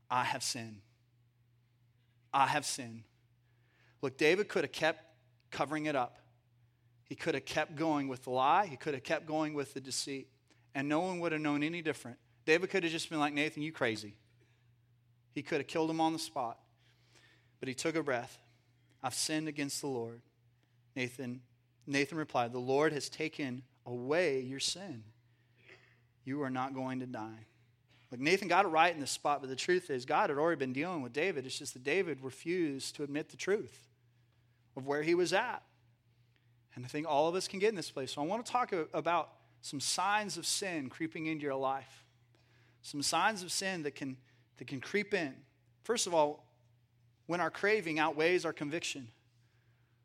I 0.09 0.23
have 0.23 0.43
sinned. 0.43 0.81
I 2.33 2.47
have 2.47 2.65
sinned. 2.65 3.03
Look, 4.01 4.17
David 4.17 4.49
could 4.49 4.63
have 4.63 4.71
kept 4.71 5.05
covering 5.51 5.85
it 5.85 5.95
up. 5.95 6.17
He 7.03 7.15
could 7.15 7.35
have 7.35 7.45
kept 7.45 7.75
going 7.75 8.07
with 8.07 8.23
the 8.23 8.31
lie. 8.31 8.65
He 8.65 8.77
could 8.77 8.93
have 8.93 9.03
kept 9.03 9.27
going 9.27 9.53
with 9.53 9.73
the 9.73 9.79
deceit. 9.79 10.27
And 10.73 10.89
no 10.89 11.01
one 11.01 11.19
would 11.19 11.33
have 11.33 11.41
known 11.41 11.61
any 11.61 11.81
different. 11.81 12.17
David 12.45 12.69
could 12.69 12.83
have 12.83 12.91
just 12.91 13.09
been 13.09 13.19
like, 13.19 13.33
Nathan, 13.33 13.63
you 13.63 13.71
crazy. 13.71 14.15
He 15.33 15.41
could 15.41 15.59
have 15.59 15.67
killed 15.67 15.89
him 15.89 16.01
on 16.01 16.13
the 16.13 16.19
spot. 16.19 16.57
But 17.59 17.69
he 17.69 17.75
took 17.75 17.95
a 17.95 18.03
breath. 18.03 18.37
I've 19.03 19.13
sinned 19.13 19.47
against 19.47 19.81
the 19.81 19.87
Lord. 19.87 20.21
Nathan, 20.95 21.41
Nathan 21.87 22.17
replied, 22.17 22.51
The 22.51 22.59
Lord 22.59 22.93
has 22.93 23.09
taken 23.09 23.63
away 23.85 24.41
your 24.41 24.59
sin. 24.59 25.03
You 26.25 26.41
are 26.43 26.49
not 26.49 26.73
going 26.73 26.99
to 26.99 27.05
die. 27.05 27.45
Like 28.11 28.19
Nathan 28.19 28.47
got 28.47 28.65
it 28.65 28.69
right 28.69 28.93
in 28.93 28.99
the 28.99 29.07
spot, 29.07 29.41
but 29.41 29.49
the 29.49 29.55
truth 29.55 29.89
is, 29.89 30.05
God 30.05 30.29
had 30.29 30.37
already 30.37 30.59
been 30.59 30.73
dealing 30.73 31.01
with 31.01 31.13
David. 31.13 31.45
It's 31.45 31.57
just 31.57 31.73
that 31.73 31.83
David 31.83 32.19
refused 32.21 32.95
to 32.97 33.03
admit 33.03 33.29
the 33.29 33.37
truth 33.37 33.87
of 34.75 34.85
where 34.85 35.01
he 35.01 35.15
was 35.15 35.31
at. 35.31 35.63
And 36.75 36.85
I 36.85 36.87
think 36.87 37.07
all 37.07 37.29
of 37.29 37.35
us 37.35 37.47
can 37.47 37.59
get 37.59 37.69
in 37.69 37.75
this 37.75 37.91
place. 37.91 38.13
So 38.13 38.21
I 38.21 38.25
want 38.25 38.45
to 38.45 38.51
talk 38.51 38.73
about 38.93 39.29
some 39.61 39.79
signs 39.79 40.37
of 40.37 40.45
sin 40.45 40.89
creeping 40.89 41.27
into 41.27 41.43
your 41.43 41.55
life. 41.55 42.05
Some 42.81 43.01
signs 43.01 43.43
of 43.43 43.51
sin 43.51 43.83
that 43.83 43.95
can, 43.95 44.17
that 44.57 44.67
can 44.67 44.81
creep 44.81 45.13
in. 45.13 45.33
First 45.83 46.07
of 46.07 46.13
all, 46.13 46.45
when 47.27 47.39
our 47.39 47.49
craving 47.49 47.99
outweighs 47.99 48.45
our 48.45 48.53
conviction. 48.53 49.07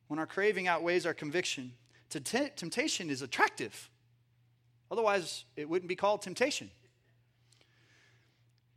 When 0.08 0.18
our 0.20 0.26
craving 0.26 0.68
outweighs 0.68 1.06
our 1.06 1.14
conviction, 1.14 1.72
temptation 2.08 3.10
is 3.10 3.22
attractive. 3.22 3.90
Otherwise, 4.90 5.44
it 5.56 5.68
wouldn't 5.68 5.88
be 5.88 5.96
called 5.96 6.22
temptation. 6.22 6.70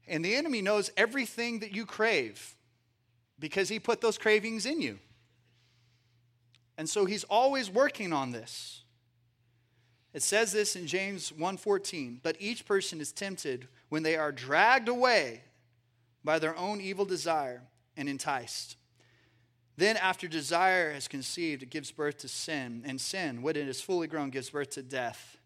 And 0.07 0.25
the 0.25 0.33
enemy 0.33 0.61
knows 0.61 0.89
everything 0.97 1.59
that 1.59 1.71
you 1.71 1.85
crave 1.85 2.55
because 3.37 3.69
he 3.69 3.79
put 3.79 4.01
those 4.01 4.17
cravings 4.17 4.65
in 4.65 4.81
you. 4.81 4.97
And 6.77 6.89
so 6.89 7.05
he's 7.05 7.23
always 7.25 7.69
working 7.69 8.11
on 8.11 8.31
this. 8.31 8.83
It 10.13 10.23
says 10.23 10.51
this 10.51 10.75
in 10.75 10.87
James 10.87 11.31
1:14, 11.31 12.19
but 12.23 12.35
each 12.39 12.65
person 12.65 12.99
is 12.99 13.11
tempted 13.11 13.67
when 13.89 14.03
they 14.03 14.15
are 14.15 14.31
dragged 14.31 14.89
away 14.89 15.43
by 16.23 16.39
their 16.39 16.57
own 16.57 16.81
evil 16.81 17.05
desire 17.05 17.67
and 17.95 18.09
enticed. 18.09 18.75
Then 19.77 19.95
after 19.97 20.27
desire 20.27 20.91
has 20.91 21.07
conceived, 21.07 21.63
it 21.63 21.69
gives 21.69 21.91
birth 21.91 22.17
to 22.19 22.27
sin, 22.27 22.83
and 22.85 22.99
sin, 22.99 23.41
when 23.41 23.55
it 23.55 23.67
is 23.67 23.81
fully 23.81 24.07
grown, 24.07 24.29
gives 24.29 24.49
birth 24.49 24.71
to 24.71 24.83
death. 24.83 25.37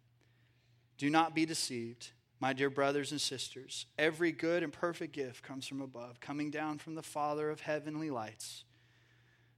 Do 0.98 1.10
not 1.10 1.36
be 1.36 1.46
deceived. 1.46 2.12
My 2.40 2.52
dear 2.52 2.70
brothers 2.70 3.12
and 3.12 3.22
sisters, 3.22 3.86
every 3.98 4.32
good 4.32 4.64
and 4.64 4.74
perfect 4.74 5.14
gift 5.14 5.44
comes 5.44 5.68
from 5.68 5.82
above, 5.82 6.20
coming 6.20 6.50
down 6.52 6.78
from 6.78 6.96
the 6.96 7.04
Father 7.04 7.50
of 7.50 7.62
heavenly 7.62 8.10
lights, 8.10 8.64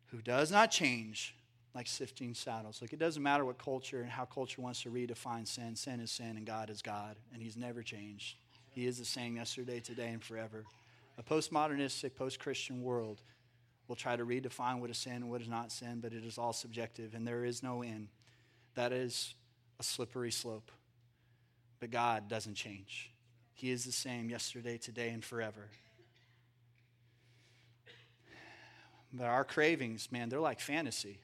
who 0.08 0.22
does 0.22 0.52
not 0.52 0.72
change 0.72 1.36
like 1.76 1.88
sifting 1.88 2.34
saddles. 2.34 2.82
Like 2.82 2.94
it 2.94 3.00
doesn't 3.00 3.22
matter 3.22 3.44
what 3.44 3.58
culture 3.58 4.02
and 4.02 4.10
how 4.10 4.24
culture 4.24 4.62
wants 4.62 4.82
to 4.84 4.90
redefine 4.90 5.46
sin. 5.46 5.76
Sin 5.76 6.00
is 6.00 6.10
sin, 6.10 6.38
and 6.38 6.46
God 6.46 6.70
is 6.70 6.82
God, 6.82 7.18
and 7.34 7.44
He's 7.44 7.58
never 7.58 7.84
changed. 7.84 8.38
He 8.72 8.88
is 8.88 8.98
the 8.98 9.06
same 9.06 9.36
yesterday, 9.36 9.82
today, 9.82 10.08
and 10.08 10.24
forever. 10.24 10.64
A 11.18 11.24
postmodernistic, 11.24 12.16
post 12.16 12.40
Christian 12.40 12.82
world 12.82 13.22
will 13.88 13.96
try 13.96 14.16
to 14.16 14.26
redefine 14.26 14.80
what 14.80 14.90
is 14.90 14.98
sin 14.98 15.14
and 15.14 15.30
what 15.30 15.42
is 15.42 15.50
not 15.50 15.72
sin, 15.72 16.00
but 16.02 16.14
it 16.14 16.24
is 16.24 16.38
all 16.38 16.54
subjective, 16.54 17.14
and 17.14 17.28
there 17.28 17.46
is 17.46 17.62
no 17.62 17.84
end. 17.84 18.08
That 18.76 18.92
is 18.92 19.34
a 19.80 19.84
slippery 19.84 20.32
slope. 20.32 20.72
But 21.80 21.92
God 21.92 22.30
doesn't 22.30 22.56
change. 22.56 23.12
He 23.54 23.70
is 23.70 23.86
the 23.86 23.92
same 23.92 24.30
yesterday, 24.30 24.78
today, 24.78 25.10
and 25.10 25.24
forever. 25.24 25.70
But 29.14 29.26
our 29.28 29.46
cravings, 29.46 30.12
man, 30.12 30.28
they're 30.28 30.40
like 30.40 30.60
fantasy. 30.60 31.20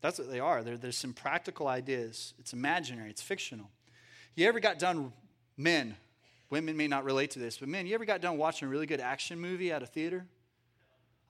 That's 0.00 0.18
what 0.18 0.30
they 0.30 0.40
are. 0.40 0.62
They're, 0.62 0.76
there's 0.76 0.96
some 0.96 1.12
practical 1.12 1.66
ideas. 1.66 2.34
It's 2.38 2.52
imaginary, 2.52 3.10
it's 3.10 3.22
fictional. 3.22 3.68
You 4.36 4.46
ever 4.46 4.60
got 4.60 4.78
done, 4.78 5.12
men, 5.56 5.96
women 6.50 6.76
may 6.76 6.86
not 6.86 7.04
relate 7.04 7.32
to 7.32 7.38
this, 7.38 7.58
but 7.58 7.68
men, 7.68 7.86
you 7.86 7.94
ever 7.94 8.04
got 8.04 8.20
done 8.20 8.38
watching 8.38 8.68
a 8.68 8.70
really 8.70 8.86
good 8.86 9.00
action 9.00 9.40
movie 9.40 9.72
at 9.72 9.82
a 9.82 9.86
theater? 9.86 10.24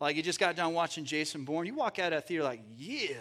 Like 0.01 0.17
you 0.17 0.23
just 0.23 0.39
got 0.39 0.55
done 0.55 0.75
watching 0.75 1.05
Jason 1.05 1.45
Bourne. 1.45 1.67
You 1.67 1.75
walk 1.75 1.99
out 1.99 2.13
of 2.13 2.19
that 2.19 2.29
theater 2.29 2.45
like, 2.45 2.61
yeah. 2.77 3.17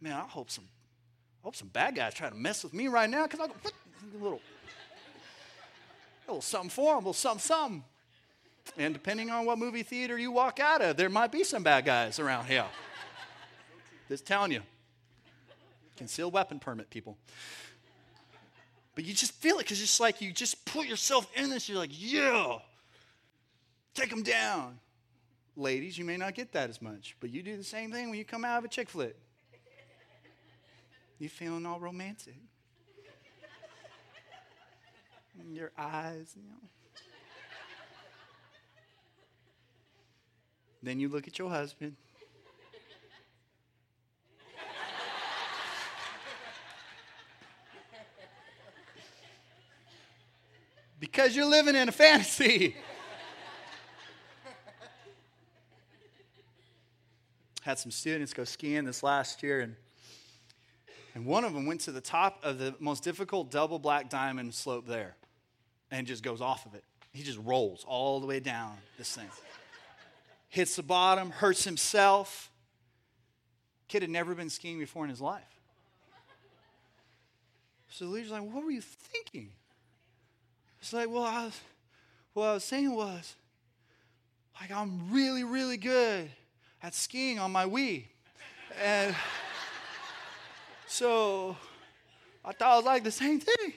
man, 0.00 0.14
I 0.14 0.20
hope 0.20 0.50
some, 0.50 0.64
I 0.64 1.44
hope 1.44 1.54
some 1.54 1.68
bad 1.68 1.94
guys 1.94 2.14
try 2.14 2.28
to 2.28 2.34
mess 2.34 2.64
with 2.64 2.72
me 2.72 2.88
right 2.88 3.08
now 3.08 3.24
because 3.24 3.40
I 3.40 3.46
go? 3.46 3.52
A 3.54 4.22
little, 4.22 4.40
a 6.26 6.30
little 6.30 6.42
something 6.42 6.70
for 6.70 6.94
them, 6.94 6.94
a 6.94 6.98
little 6.98 7.12
something, 7.12 7.40
something. 7.40 7.84
And 8.76 8.94
depending 8.94 9.30
on 9.30 9.46
what 9.46 9.58
movie 9.58 9.82
theater 9.82 10.18
you 10.18 10.30
walk 10.30 10.60
out 10.60 10.82
of, 10.82 10.96
there 10.96 11.08
might 11.08 11.32
be 11.32 11.44
some 11.44 11.62
bad 11.62 11.84
guys 11.84 12.18
around 12.18 12.46
here. 12.46 12.66
Just 14.08 14.26
telling 14.26 14.52
you. 14.52 14.62
Concealed 15.96 16.32
weapon 16.32 16.58
permit, 16.58 16.90
people. 16.90 17.18
But 18.94 19.04
you 19.04 19.14
just 19.14 19.32
feel 19.32 19.56
it 19.56 19.64
because 19.64 19.80
it's 19.82 20.00
like 20.00 20.20
you 20.20 20.32
just 20.32 20.64
put 20.64 20.86
yourself 20.86 21.28
in 21.36 21.50
this. 21.50 21.68
You're 21.68 21.78
like, 21.78 21.90
yeah, 21.92 22.58
take 23.94 24.10
them 24.10 24.22
down. 24.22 24.78
Ladies, 25.56 25.98
you 25.98 26.04
may 26.04 26.16
not 26.16 26.34
get 26.34 26.52
that 26.52 26.70
as 26.70 26.80
much, 26.80 27.16
but 27.20 27.30
you 27.30 27.42
do 27.42 27.56
the 27.56 27.64
same 27.64 27.90
thing 27.90 28.10
when 28.10 28.18
you 28.18 28.24
come 28.24 28.44
out 28.44 28.58
of 28.58 28.64
a 28.64 28.68
chick 28.68 28.88
flick. 28.88 29.16
You're 31.18 31.30
feeling 31.30 31.66
all 31.66 31.80
romantic? 31.80 32.36
Your 35.52 35.72
eyes, 35.76 36.32
you 36.36 36.42
know. 36.42 36.68
Then 40.82 41.00
you 41.00 41.08
look 41.08 41.26
at 41.26 41.38
your 41.38 41.50
husband. 41.50 41.96
because 51.00 51.36
you're 51.36 51.46
living 51.46 51.76
in 51.76 51.88
a 51.88 51.92
fantasy. 51.92 52.76
Had 57.62 57.78
some 57.78 57.90
students 57.90 58.32
go 58.32 58.44
skiing 58.44 58.84
this 58.84 59.02
last 59.02 59.42
year, 59.42 59.60
and 59.60 59.76
and 61.18 61.26
one 61.26 61.44
of 61.44 61.52
them 61.52 61.66
went 61.66 61.80
to 61.80 61.90
the 61.90 62.00
top 62.00 62.38
of 62.44 62.58
the 62.58 62.76
most 62.78 63.02
difficult 63.02 63.50
double 63.50 63.80
black 63.80 64.08
diamond 64.08 64.54
slope 64.54 64.86
there 64.86 65.16
and 65.90 66.06
just 66.06 66.22
goes 66.22 66.40
off 66.40 66.64
of 66.64 66.74
it. 66.74 66.84
He 67.12 67.24
just 67.24 67.40
rolls 67.42 67.84
all 67.88 68.20
the 68.20 68.26
way 68.28 68.38
down 68.38 68.76
this 68.98 69.16
thing. 69.16 69.26
Hits 70.48 70.76
the 70.76 70.82
bottom, 70.82 71.30
hurts 71.30 71.64
himself. 71.64 72.50
Kid 73.86 74.02
had 74.02 74.10
never 74.10 74.34
been 74.34 74.50
skiing 74.50 74.78
before 74.78 75.04
in 75.04 75.10
his 75.10 75.20
life. 75.20 75.42
So 77.90 78.04
the 78.04 78.10
leader's 78.10 78.30
like, 78.30 78.42
What 78.42 78.64
were 78.64 78.70
you 78.70 78.82
thinking? 78.82 79.50
It's 80.80 80.92
like, 80.92 81.08
Well, 81.10 81.24
I 81.24 81.46
was, 81.46 81.60
what 82.34 82.44
I 82.46 82.54
was 82.54 82.64
saying 82.64 82.94
was, 82.94 83.34
like, 84.60 84.70
I'm 84.70 85.10
really, 85.10 85.44
really 85.44 85.76
good 85.76 86.30
at 86.82 86.94
skiing 86.94 87.38
on 87.38 87.52
my 87.52 87.64
Wii. 87.64 88.04
And. 88.82 89.14
So 90.90 91.54
I 92.42 92.52
thought 92.52 92.72
I 92.72 92.76
was 92.76 92.84
like 92.86 93.04
the 93.04 93.10
same 93.10 93.38
thing. 93.40 93.74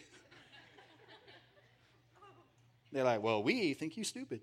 They're 2.92 3.04
like, 3.04 3.22
well, 3.22 3.44
we 3.44 3.74
think 3.74 3.98
you 3.98 4.06
stupid. 4.06 4.40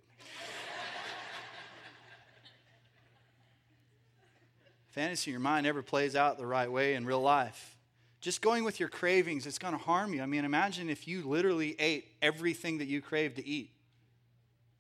Fantasy 4.99 5.31
in 5.31 5.35
your 5.35 5.41
mind 5.41 5.63
never 5.63 5.81
plays 5.81 6.17
out 6.17 6.39
the 6.39 6.45
right 6.45 6.73
way 6.73 6.97
in 6.97 7.07
real 7.07 7.21
life. 7.21 7.77
Just 8.21 8.43
going 8.43 8.65
with 8.65 8.81
your 8.81 8.89
cravings, 8.89 9.47
it's 9.47 9.57
going 9.57 9.71
to 9.71 9.79
harm 9.79 10.13
you. 10.13 10.21
I 10.21 10.27
mean, 10.27 10.45
imagine 10.45 10.91
if 10.91 11.07
you 11.07 11.23
literally 11.23 11.77
ate 11.79 12.09
everything 12.21 12.79
that 12.79 12.89
you 12.89 13.01
craved 13.01 13.37
to 13.37 13.47
eat 13.47 13.71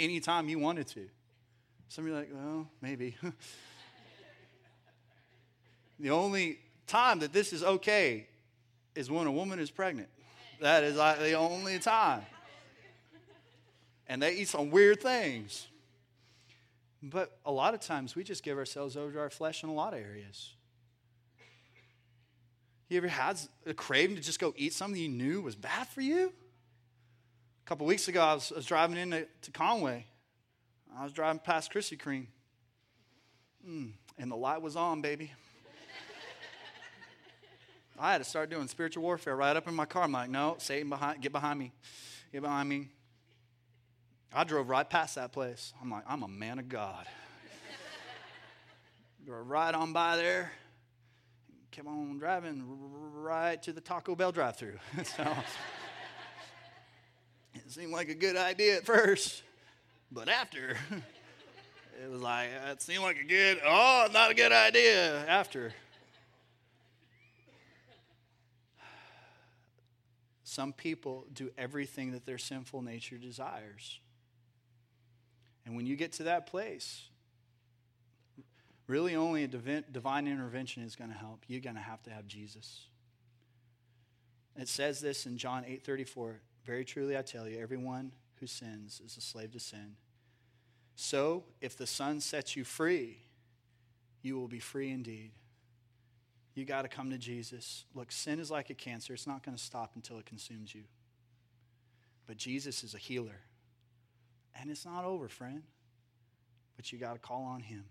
anytime 0.00 0.48
you 0.48 0.58
wanted 0.58 0.88
to. 0.88 1.08
Some 1.88 2.02
of 2.02 2.08
you 2.08 2.16
are 2.16 2.18
like, 2.18 2.30
well, 2.32 2.66
maybe. 2.82 3.16
the 6.00 6.10
only 6.10 6.58
time 6.88 7.20
that 7.20 7.32
this 7.32 7.52
is 7.52 7.62
okay 7.62 8.26
is 8.96 9.12
when 9.12 9.28
a 9.28 9.32
woman 9.32 9.60
is 9.60 9.70
pregnant. 9.70 10.08
That 10.60 10.82
is 10.82 10.96
like 10.96 11.20
the 11.20 11.34
only 11.34 11.78
time. 11.78 12.26
And 14.08 14.20
they 14.20 14.34
eat 14.34 14.48
some 14.48 14.72
weird 14.72 15.00
things. 15.00 15.68
But 17.02 17.38
a 17.44 17.52
lot 17.52 17.74
of 17.74 17.80
times 17.80 18.16
we 18.16 18.24
just 18.24 18.42
give 18.42 18.58
ourselves 18.58 18.96
over 18.96 19.12
to 19.12 19.18
our 19.20 19.30
flesh 19.30 19.62
in 19.62 19.68
a 19.68 19.74
lot 19.74 19.92
of 19.94 20.00
areas. 20.00 20.54
You 22.88 22.96
ever 22.96 23.08
had 23.08 23.38
a 23.66 23.74
craving 23.74 24.16
to 24.16 24.22
just 24.22 24.40
go 24.40 24.54
eat 24.56 24.72
something 24.72 25.00
you 25.00 25.08
knew 25.08 25.42
was 25.42 25.54
bad 25.54 25.86
for 25.88 26.00
you? 26.00 26.32
A 27.64 27.68
couple 27.68 27.86
weeks 27.86 28.08
ago, 28.08 28.22
I 28.22 28.34
was, 28.34 28.50
I 28.50 28.56
was 28.56 28.66
driving 28.66 28.96
into 28.96 29.26
to 29.42 29.50
Conway. 29.50 30.06
I 30.96 31.04
was 31.04 31.12
driving 31.12 31.38
past 31.38 31.72
Krispy 31.72 31.98
Kreme. 31.98 32.26
Mm, 33.68 33.92
and 34.16 34.30
the 34.30 34.36
light 34.36 34.62
was 34.62 34.74
on, 34.74 35.02
baby. 35.02 35.32
I 37.98 38.12
had 38.12 38.18
to 38.18 38.24
start 38.24 38.48
doing 38.48 38.66
spiritual 38.68 39.02
warfare 39.02 39.36
right 39.36 39.54
up 39.54 39.68
in 39.68 39.74
my 39.74 39.84
car. 39.84 40.04
I'm 40.04 40.12
like, 40.12 40.30
no, 40.30 40.56
Satan, 40.58 40.88
behind, 40.88 41.20
get 41.20 41.30
behind 41.30 41.58
me. 41.58 41.72
Get 42.32 42.40
behind 42.40 42.68
me. 42.68 42.88
I 44.32 44.44
drove 44.44 44.68
right 44.68 44.88
past 44.88 45.14
that 45.14 45.32
place. 45.32 45.72
I'm 45.80 45.90
like, 45.90 46.04
I'm 46.06 46.22
a 46.22 46.28
man 46.28 46.58
of 46.58 46.68
God. 46.68 47.06
drove 49.24 49.48
right 49.48 49.74
on 49.74 49.92
by 49.92 50.16
there. 50.16 50.52
Kept 51.70 51.86
on 51.86 52.18
driving 52.18 52.62
right 53.14 53.62
to 53.62 53.72
the 53.72 53.80
Taco 53.80 54.14
Bell 54.14 54.32
drive 54.32 54.56
through. 54.56 54.78
so 55.04 55.26
it 57.54 57.70
seemed 57.70 57.92
like 57.92 58.08
a 58.08 58.14
good 58.14 58.36
idea 58.36 58.76
at 58.76 58.84
first, 58.84 59.42
but 60.10 60.28
after, 60.28 60.76
it 62.02 62.10
was 62.10 62.20
like, 62.20 62.48
uh, 62.66 62.72
it 62.72 62.82
seemed 62.82 63.02
like 63.02 63.18
a 63.18 63.24
good, 63.24 63.60
oh, 63.64 64.08
not 64.12 64.30
a 64.30 64.34
good 64.34 64.52
idea 64.52 65.26
after. 65.26 65.72
Some 70.44 70.72
people 70.72 71.26
do 71.32 71.50
everything 71.58 72.12
that 72.12 72.26
their 72.26 72.38
sinful 72.38 72.82
nature 72.82 73.16
desires. 73.18 74.00
And 75.68 75.76
when 75.76 75.84
you 75.84 75.96
get 75.96 76.12
to 76.12 76.22
that 76.22 76.46
place, 76.46 77.02
really 78.86 79.14
only 79.14 79.44
a 79.44 79.46
divine 79.46 80.26
intervention 80.26 80.82
is 80.82 80.96
going 80.96 81.10
to 81.10 81.16
help. 81.16 81.44
You're 81.46 81.60
going 81.60 81.76
to 81.76 81.82
have 81.82 82.02
to 82.04 82.10
have 82.10 82.26
Jesus. 82.26 82.86
It 84.56 84.66
says 84.66 84.98
this 85.00 85.26
in 85.26 85.36
John 85.36 85.64
8:34, 85.64 86.36
very 86.64 86.86
truly 86.86 87.18
I 87.18 87.22
tell 87.22 87.46
you, 87.46 87.60
everyone 87.60 88.12
who 88.36 88.46
sins 88.46 89.02
is 89.04 89.18
a 89.18 89.20
slave 89.20 89.52
to 89.52 89.60
sin. 89.60 89.96
So, 90.96 91.44
if 91.60 91.76
the 91.76 91.86
Son 91.86 92.22
sets 92.22 92.56
you 92.56 92.64
free, 92.64 93.18
you 94.22 94.40
will 94.40 94.48
be 94.48 94.60
free 94.60 94.90
indeed. 94.90 95.32
You 96.54 96.64
got 96.64 96.82
to 96.82 96.88
come 96.88 97.10
to 97.10 97.18
Jesus. 97.18 97.84
Look, 97.94 98.10
sin 98.10 98.40
is 98.40 98.50
like 98.50 98.70
a 98.70 98.74
cancer. 98.74 99.12
It's 99.12 99.26
not 99.26 99.44
going 99.44 99.56
to 99.56 99.62
stop 99.62 99.92
until 99.96 100.18
it 100.18 100.24
consumes 100.24 100.74
you. 100.74 100.84
But 102.26 102.38
Jesus 102.38 102.82
is 102.82 102.94
a 102.94 102.98
healer. 102.98 103.42
And 104.60 104.70
it's 104.70 104.84
not 104.84 105.04
over, 105.04 105.28
friend. 105.28 105.62
But 106.76 106.92
you 106.92 106.98
got 106.98 107.14
to 107.14 107.18
call 107.18 107.44
on 107.44 107.60
him. 107.60 107.84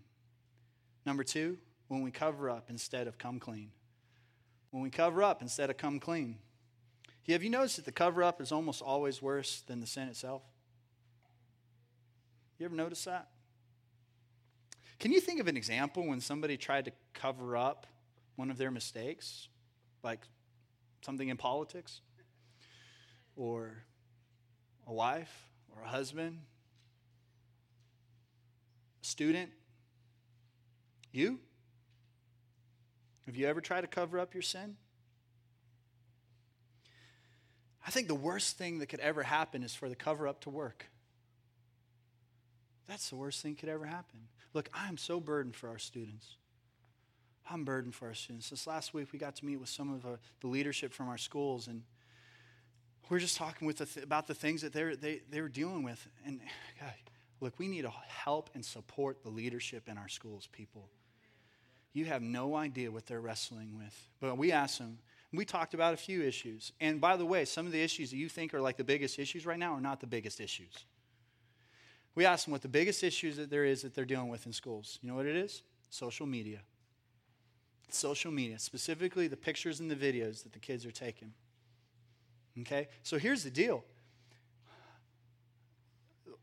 Number 1.04 1.24
two, 1.24 1.58
when 1.88 2.02
we 2.02 2.10
cover 2.10 2.50
up 2.50 2.68
instead 2.68 3.06
of 3.06 3.18
come 3.18 3.38
clean. 3.38 3.70
When 4.70 4.82
we 4.82 4.90
cover 4.90 5.22
up 5.22 5.40
instead 5.40 5.70
of 5.70 5.76
come 5.76 5.98
clean. 5.98 6.36
Have 7.26 7.42
you 7.42 7.50
noticed 7.50 7.76
that 7.76 7.84
the 7.84 7.92
cover 7.92 8.22
up 8.22 8.40
is 8.40 8.52
almost 8.52 8.80
always 8.80 9.20
worse 9.20 9.62
than 9.66 9.80
the 9.80 9.86
sin 9.86 10.08
itself? 10.08 10.42
You 12.58 12.64
ever 12.64 12.74
notice 12.74 13.04
that? 13.04 13.28
Can 14.98 15.12
you 15.12 15.20
think 15.20 15.38
of 15.38 15.46
an 15.46 15.56
example 15.56 16.06
when 16.06 16.20
somebody 16.20 16.56
tried 16.56 16.86
to 16.86 16.92
cover 17.14 17.56
up 17.56 17.86
one 18.36 18.50
of 18.50 18.58
their 18.58 18.70
mistakes, 18.70 19.48
like 20.02 20.20
something 21.02 21.28
in 21.28 21.36
politics, 21.36 22.00
or 23.36 23.84
a 24.86 24.92
wife, 24.92 25.50
or 25.76 25.82
a 25.82 25.88
husband, 25.88 26.40
student? 29.08 29.50
You? 31.12 31.38
Have 33.26 33.36
you 33.36 33.46
ever 33.46 33.60
tried 33.60 33.82
to 33.82 33.86
cover 33.86 34.18
up 34.18 34.34
your 34.34 34.42
sin? 34.42 34.76
I 37.86 37.90
think 37.90 38.06
the 38.06 38.14
worst 38.14 38.58
thing 38.58 38.78
that 38.80 38.86
could 38.86 39.00
ever 39.00 39.22
happen 39.22 39.62
is 39.62 39.74
for 39.74 39.88
the 39.88 39.96
cover 39.96 40.28
up 40.28 40.40
to 40.42 40.50
work. 40.50 40.86
That's 42.86 43.08
the 43.08 43.16
worst 43.16 43.42
thing 43.42 43.54
could 43.54 43.68
ever 43.68 43.86
happen. 43.86 44.20
Look, 44.54 44.68
I 44.74 44.88
am 44.88 44.96
so 44.96 45.20
burdened 45.20 45.56
for 45.56 45.68
our 45.68 45.78
students. 45.78 46.36
I'm 47.50 47.64
burdened 47.64 47.94
for 47.94 48.08
our 48.08 48.14
students. 48.14 48.50
This 48.50 48.66
last 48.66 48.92
week, 48.92 49.08
we 49.12 49.18
got 49.18 49.36
to 49.36 49.44
meet 49.46 49.56
with 49.56 49.70
some 49.70 49.92
of 49.92 50.02
the, 50.02 50.18
the 50.40 50.48
leadership 50.48 50.92
from 50.92 51.08
our 51.08 51.16
schools, 51.16 51.66
and 51.66 51.82
we're 53.08 53.18
just 53.18 53.36
talking 53.38 53.66
with 53.66 53.78
the 53.78 53.86
th- 53.86 54.04
about 54.04 54.26
the 54.26 54.34
things 54.34 54.60
that 54.62 54.72
they're, 54.74 54.96
they, 54.96 55.22
they 55.30 55.40
were 55.40 55.48
dealing 55.48 55.82
with. 55.82 56.06
And 56.26 56.40
God, 56.80 56.92
look, 57.40 57.58
we 57.58 57.68
need 57.68 57.82
to 57.82 57.92
help 58.06 58.50
and 58.54 58.64
support 58.64 59.22
the 59.22 59.28
leadership 59.28 59.88
in 59.88 59.98
our 59.98 60.08
schools, 60.08 60.48
people. 60.52 60.88
You 61.92 62.04
have 62.06 62.22
no 62.22 62.54
idea 62.54 62.90
what 62.90 63.06
they're 63.06 63.20
wrestling 63.20 63.76
with. 63.76 64.08
But 64.20 64.38
we 64.38 64.52
asked 64.52 64.78
them, 64.78 64.98
we 65.32 65.44
talked 65.44 65.74
about 65.74 65.94
a 65.94 65.96
few 65.96 66.22
issues. 66.22 66.72
And 66.80 67.00
by 67.00 67.16
the 67.16 67.26
way, 67.26 67.44
some 67.44 67.66
of 67.66 67.72
the 67.72 67.82
issues 67.82 68.10
that 68.10 68.16
you 68.16 68.28
think 68.28 68.54
are 68.54 68.60
like 68.60 68.76
the 68.76 68.84
biggest 68.84 69.18
issues 69.18 69.46
right 69.46 69.58
now 69.58 69.72
are 69.72 69.80
not 69.80 70.00
the 70.00 70.06
biggest 70.06 70.40
issues. 70.40 70.84
We 72.14 72.24
asked 72.24 72.46
them 72.46 72.52
what 72.52 72.62
the 72.62 72.68
biggest 72.68 73.02
issues 73.04 73.36
that 73.36 73.50
there 73.50 73.64
is 73.64 73.82
that 73.82 73.94
they're 73.94 74.04
dealing 74.04 74.28
with 74.28 74.46
in 74.46 74.52
schools. 74.52 74.98
You 75.02 75.08
know 75.08 75.16
what 75.16 75.26
it 75.26 75.36
is? 75.36 75.62
Social 75.90 76.26
media 76.26 76.60
social 77.90 78.30
media, 78.30 78.58
specifically 78.58 79.28
the 79.28 79.36
pictures 79.36 79.80
and 79.80 79.90
the 79.90 79.96
videos 79.96 80.42
that 80.42 80.52
the 80.52 80.58
kids 80.58 80.84
are 80.84 80.90
taking. 80.90 81.32
Okay? 82.60 82.88
So 83.02 83.18
here's 83.18 83.44
the 83.44 83.50
deal. 83.50 83.84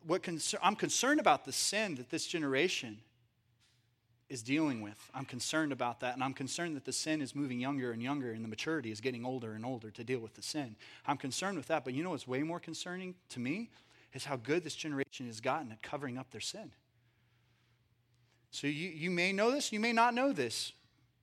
What 0.06 0.28
I'm 0.62 0.76
concerned 0.76 1.20
about 1.20 1.46
the 1.46 1.52
sin 1.52 1.96
that 1.96 2.10
this 2.10 2.28
generation 2.28 3.00
is 4.30 4.41
dealing 4.41 4.82
with. 4.82 4.98
I'm 5.13 5.26
concerned 5.26 5.72
about 5.72 6.00
that, 6.00 6.15
and 6.15 6.24
I'm 6.24 6.34
concerned 6.34 6.76
that 6.76 6.86
the 6.86 6.91
sin 6.91 7.22
is 7.22 7.36
moving 7.36 7.60
younger 7.60 7.91
and 7.91 8.02
younger, 8.02 8.32
and 8.32 8.44
the 8.44 8.48
maturity 8.50 8.91
is 8.91 9.00
getting 9.00 9.24
older 9.24 9.54
and 9.54 9.65
older 9.65 9.91
to 9.91 10.04
deal 10.04 10.20
with 10.20 10.34
the 10.34 10.41
sin. 10.41 10.76
I'm 11.06 11.18
concerned 11.18 11.58
with 11.58 11.68
that, 11.68 11.86
but 11.86 11.94
you 11.94 12.04
know 12.04 12.10
what's 12.10 12.28
way 12.28 12.41
more 12.41 12.60
concerning 12.60 13.15
to 13.30 13.39
me 13.39 13.70
is 14.13 14.26
how 14.26 14.38
good 14.38 14.63
this 14.63 14.76
generation 14.76 15.28
has 15.28 15.39
gotten 15.39 15.72
at 15.72 15.82
covering 15.84 16.18
up 16.18 16.32
their 16.32 16.41
sin. 16.41 16.72
So 18.50 18.68
you, 18.68 18.89
you 18.89 19.12
may 19.12 19.32
know 19.32 19.52
this, 19.52 19.72
you 19.72 19.80
may 19.80 19.94
not 19.94 20.13
know 20.13 20.32
this, 20.32 20.72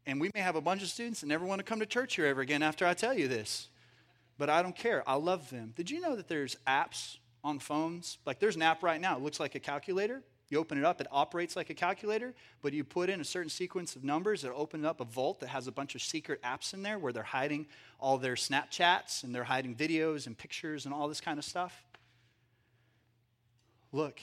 and 0.07 0.21
we 0.21 0.31
may 0.35 0.41
have 0.41 0.57
a 0.57 0.61
bunch 0.61 0.83
of 0.83 0.89
students 0.89 1.21
that 1.21 1.27
never 1.27 1.45
want 1.45 1.59
to 1.59 1.65
come 1.65 1.81
to 1.81 1.87
church 1.87 2.17
here 2.17 2.27
ever 2.27 2.41
again 2.41 2.63
after 2.63 2.87
I 2.87 2.95
tell 2.95 3.15
you 3.15 3.27
this. 3.27 3.69
But 4.39 4.51
I 4.51 4.63
don't 4.63 4.77
care. 4.77 5.09
I 5.09 5.15
love 5.15 5.51
them. 5.51 5.73
Did 5.77 5.91
you 5.91 6.01
know 6.01 6.17
that 6.17 6.29
there's 6.29 6.57
apps 6.67 7.19
on 7.45 7.59
phones? 7.59 8.19
Like 8.27 8.39
there's 8.39 8.57
an 8.57 8.63
app 8.63 8.83
right 8.83 9.01
now. 9.01 9.17
It 9.17 9.23
looks 9.23 9.41
like 9.41 9.55
a 9.55 9.61
calculator. 9.61 10.23
You 10.49 10.59
open 10.59 10.77
it 10.77 10.85
up, 10.85 11.01
it 11.01 11.07
operates 11.11 11.57
like 11.57 11.71
a 11.71 11.75
calculator, 11.75 12.35
but 12.61 12.75
you 12.75 12.85
put 12.85 13.09
in 13.09 13.23
a 13.23 13.25
certain 13.25 13.49
sequence 13.49 13.97
of 13.97 14.05
numbers 14.05 14.43
that 14.43 14.53
open 14.53 14.85
up 14.85 15.01
a 15.01 15.05
vault 15.05 15.41
that 15.41 15.49
has 15.49 15.67
a 15.67 15.73
bunch 15.73 15.95
of 15.95 16.03
secret 16.03 16.43
apps 16.43 16.75
in 16.75 16.83
there 16.83 16.99
where 16.99 17.11
they're 17.11 17.23
hiding 17.23 17.67
all 17.99 18.19
their 18.19 18.35
Snapchats 18.35 19.25
and 19.25 19.35
they're 19.35 19.45
hiding 19.45 19.75
videos 19.75 20.27
and 20.27 20.37
pictures 20.37 20.85
and 20.85 20.93
all 20.93 21.09
this 21.09 21.23
kind 21.23 21.39
of 21.39 21.45
stuff. 21.47 21.87
Look, 23.93 24.21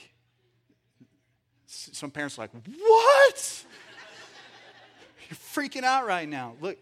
some 1.66 2.12
parents 2.12 2.38
are 2.38 2.42
like, 2.42 2.50
What? 2.52 3.64
You're 5.28 5.36
freaking 5.36 5.82
out 5.82 6.06
right 6.06 6.28
now. 6.28 6.54
Look, 6.60 6.78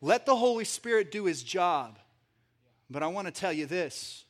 let 0.00 0.26
the 0.26 0.36
Holy 0.36 0.64
Spirit 0.64 1.10
do 1.10 1.24
his 1.24 1.42
job. 1.42 1.98
But 2.88 3.02
I 3.02 3.08
want 3.08 3.26
to 3.26 3.32
tell 3.32 3.52
you 3.52 3.66
this 3.66 4.24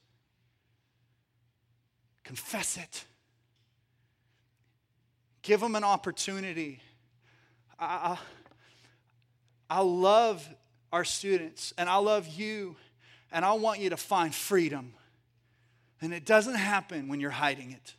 confess 2.31 2.77
it, 2.77 3.05
give 5.43 5.59
them 5.59 5.75
an 5.75 5.83
opportunity. 5.83 6.81
I, 7.77 8.19
I, 9.69 9.81
love 9.81 10.49
our 10.93 11.03
students 11.03 11.75
and 11.77 11.88
I 11.88 11.97
love 11.97 12.29
you, 12.29 12.77
and 13.33 13.45
I 13.45 13.55
want 13.55 13.81
you 13.81 13.90
to 13.90 13.97
find 13.97 14.33
freedom. 14.33 14.95
And 16.01 16.14
it 16.14 16.25
doesn't 16.25 16.55
happen 16.55 17.09
when 17.09 17.19
you're 17.19 17.31
hiding 17.31 17.73
it. 17.73 17.97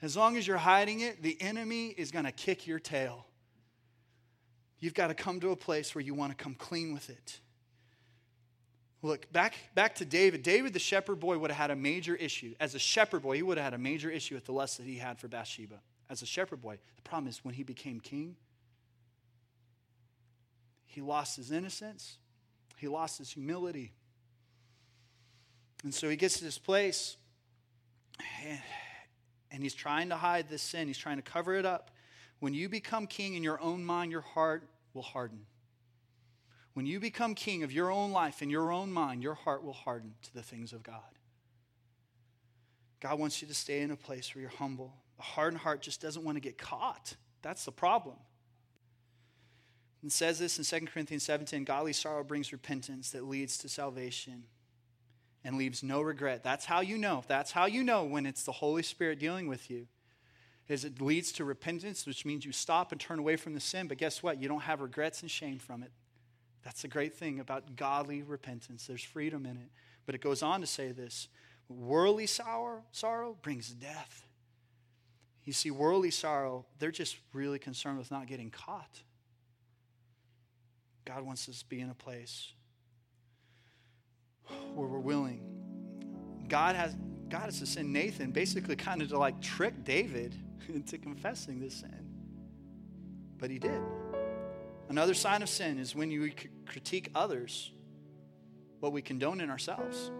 As 0.00 0.16
long 0.16 0.38
as 0.38 0.46
you're 0.46 0.56
hiding 0.56 1.00
it, 1.00 1.22
the 1.22 1.36
enemy 1.42 1.88
is 1.88 2.10
going 2.10 2.24
to 2.24 2.32
kick 2.32 2.66
your 2.66 2.78
tail. 2.78 3.26
You've 4.78 4.94
got 4.94 5.08
to 5.08 5.14
come 5.14 5.38
to 5.40 5.50
a 5.50 5.56
place 5.56 5.94
where 5.94 6.00
you 6.00 6.14
want 6.14 6.32
to 6.32 6.42
come 6.42 6.54
clean 6.54 6.94
with 6.94 7.10
it. 7.10 7.40
Look, 9.02 9.32
back, 9.32 9.54
back 9.74 9.94
to 9.96 10.04
David. 10.04 10.42
David, 10.42 10.74
the 10.74 10.78
shepherd 10.78 11.20
boy, 11.20 11.38
would 11.38 11.50
have 11.50 11.58
had 11.58 11.70
a 11.70 11.76
major 11.76 12.14
issue. 12.14 12.54
As 12.60 12.74
a 12.74 12.78
shepherd 12.78 13.22
boy, 13.22 13.36
he 13.36 13.42
would 13.42 13.56
have 13.56 13.64
had 13.64 13.74
a 13.74 13.78
major 13.78 14.10
issue 14.10 14.34
with 14.34 14.44
the 14.44 14.52
lust 14.52 14.76
that 14.76 14.86
he 14.86 14.96
had 14.96 15.18
for 15.18 15.26
Bathsheba. 15.26 15.80
As 16.10 16.22
a 16.22 16.26
shepherd 16.26 16.60
boy, 16.60 16.78
the 16.96 17.02
problem 17.02 17.28
is 17.28 17.42
when 17.44 17.54
he 17.54 17.62
became 17.62 18.00
king, 18.00 18.36
he 20.84 21.00
lost 21.00 21.36
his 21.36 21.50
innocence, 21.50 22.18
he 22.76 22.88
lost 22.88 23.18
his 23.18 23.30
humility. 23.30 23.92
And 25.82 25.94
so 25.94 26.08
he 26.10 26.16
gets 26.16 26.38
to 26.38 26.44
this 26.44 26.58
place, 26.58 27.16
and, 28.44 28.60
and 29.50 29.62
he's 29.62 29.74
trying 29.74 30.10
to 30.10 30.16
hide 30.16 30.50
this 30.50 30.62
sin, 30.62 30.88
he's 30.88 30.98
trying 30.98 31.16
to 31.16 31.22
cover 31.22 31.54
it 31.54 31.64
up. 31.64 31.90
When 32.40 32.52
you 32.52 32.68
become 32.68 33.06
king 33.06 33.34
in 33.34 33.42
your 33.42 33.60
own 33.62 33.84
mind, 33.84 34.12
your 34.12 34.20
heart 34.20 34.68
will 34.92 35.02
harden. 35.02 35.46
When 36.80 36.86
you 36.86 36.98
become 36.98 37.34
king 37.34 37.62
of 37.62 37.70
your 37.70 37.90
own 37.90 38.10
life 38.10 38.40
and 38.40 38.50
your 38.50 38.72
own 38.72 38.90
mind, 38.90 39.22
your 39.22 39.34
heart 39.34 39.62
will 39.62 39.74
harden 39.74 40.14
to 40.22 40.32
the 40.32 40.40
things 40.40 40.72
of 40.72 40.82
God. 40.82 41.18
God 43.00 43.18
wants 43.18 43.42
you 43.42 43.48
to 43.48 43.54
stay 43.54 43.82
in 43.82 43.90
a 43.90 43.96
place 43.96 44.34
where 44.34 44.40
you're 44.40 44.50
humble. 44.50 44.94
A 45.18 45.22
hardened 45.22 45.60
heart 45.60 45.82
just 45.82 46.00
doesn't 46.00 46.24
want 46.24 46.36
to 46.36 46.40
get 46.40 46.56
caught. 46.56 47.16
That's 47.42 47.66
the 47.66 47.70
problem. 47.70 48.16
And 50.00 50.10
says 50.10 50.38
this 50.38 50.58
in 50.58 50.80
2 50.80 50.86
Corinthians 50.86 51.22
17 51.22 51.64
godly 51.64 51.92
sorrow 51.92 52.24
brings 52.24 52.50
repentance 52.50 53.10
that 53.10 53.26
leads 53.26 53.58
to 53.58 53.68
salvation 53.68 54.44
and 55.44 55.58
leaves 55.58 55.82
no 55.82 56.00
regret. 56.00 56.42
That's 56.42 56.64
how 56.64 56.80
you 56.80 56.96
know. 56.96 57.22
That's 57.28 57.52
how 57.52 57.66
you 57.66 57.84
know 57.84 58.04
when 58.04 58.24
it's 58.24 58.44
the 58.44 58.52
Holy 58.52 58.82
Spirit 58.82 59.18
dealing 59.18 59.48
with 59.48 59.70
you. 59.70 59.86
Is 60.66 60.86
it 60.86 60.98
leads 60.98 61.30
to 61.32 61.44
repentance, 61.44 62.06
which 62.06 62.24
means 62.24 62.46
you 62.46 62.52
stop 62.52 62.90
and 62.90 62.98
turn 62.98 63.18
away 63.18 63.36
from 63.36 63.52
the 63.52 63.60
sin, 63.60 63.86
but 63.86 63.98
guess 63.98 64.22
what? 64.22 64.40
You 64.40 64.48
don't 64.48 64.62
have 64.62 64.80
regrets 64.80 65.20
and 65.20 65.30
shame 65.30 65.58
from 65.58 65.82
it. 65.82 65.92
That's 66.64 66.82
the 66.82 66.88
great 66.88 67.14
thing 67.14 67.40
about 67.40 67.76
godly 67.76 68.22
repentance. 68.22 68.86
There's 68.86 69.02
freedom 69.02 69.46
in 69.46 69.56
it. 69.56 69.70
But 70.06 70.14
it 70.14 70.20
goes 70.20 70.42
on 70.42 70.60
to 70.60 70.66
say 70.66 70.92
this 70.92 71.28
worldly 71.68 72.26
sorrow, 72.26 72.82
sorrow 72.92 73.36
brings 73.42 73.70
death. 73.70 74.26
You 75.44 75.52
see, 75.52 75.70
worldly 75.70 76.10
sorrow, 76.10 76.66
they're 76.78 76.90
just 76.90 77.16
really 77.32 77.58
concerned 77.58 77.98
with 77.98 78.10
not 78.10 78.26
getting 78.26 78.50
caught. 78.50 79.00
God 81.04 81.22
wants 81.24 81.48
us 81.48 81.60
to 81.60 81.68
be 81.68 81.80
in 81.80 81.90
a 81.90 81.94
place 81.94 82.52
where 84.74 84.86
we're 84.86 84.98
willing. 84.98 85.40
God 86.48 86.76
has 86.76 86.94
God 87.28 87.42
has 87.42 87.60
to 87.60 87.66
send 87.66 87.92
Nathan 87.92 88.32
basically 88.32 88.74
kind 88.74 89.00
of 89.02 89.08
to 89.10 89.18
like 89.18 89.40
trick 89.40 89.84
David 89.84 90.34
into 90.68 90.98
confessing 90.98 91.60
this 91.60 91.74
sin. 91.74 92.06
But 93.38 93.50
he 93.50 93.58
did. 93.58 93.80
Another 94.90 95.14
sign 95.14 95.40
of 95.40 95.48
sin 95.48 95.78
is 95.78 95.94
when 95.94 96.10
you 96.10 96.32
critique 96.66 97.10
others 97.14 97.70
what 98.80 98.92
we 98.92 99.00
condone 99.00 99.40
in 99.40 99.48
ourselves. 99.48 100.10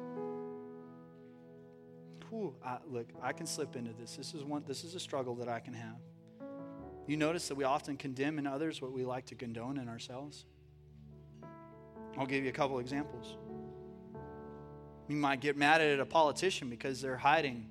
I, 2.64 2.78
look, 2.88 3.08
I 3.20 3.32
can 3.32 3.46
slip 3.46 3.74
into 3.74 3.92
this. 3.92 4.14
This 4.14 4.32
is 4.32 4.44
one. 4.44 4.62
This 4.66 4.84
is 4.84 4.94
a 4.94 5.00
struggle 5.00 5.34
that 5.36 5.48
I 5.48 5.58
can 5.58 5.74
have. 5.74 5.96
You 7.08 7.16
notice 7.16 7.48
that 7.48 7.56
we 7.56 7.64
often 7.64 7.96
condemn 7.96 8.38
in 8.38 8.46
others 8.46 8.80
what 8.80 8.92
we 8.92 9.04
like 9.04 9.26
to 9.26 9.34
condone 9.34 9.76
in 9.76 9.88
ourselves. 9.88 10.44
I'll 12.16 12.26
give 12.26 12.44
you 12.44 12.50
a 12.50 12.52
couple 12.52 12.78
examples. 12.78 13.36
You 15.08 15.16
might 15.16 15.40
get 15.40 15.56
mad 15.56 15.80
at 15.80 15.98
a 15.98 16.06
politician 16.06 16.70
because 16.70 17.00
they're 17.00 17.16
hiding 17.16 17.66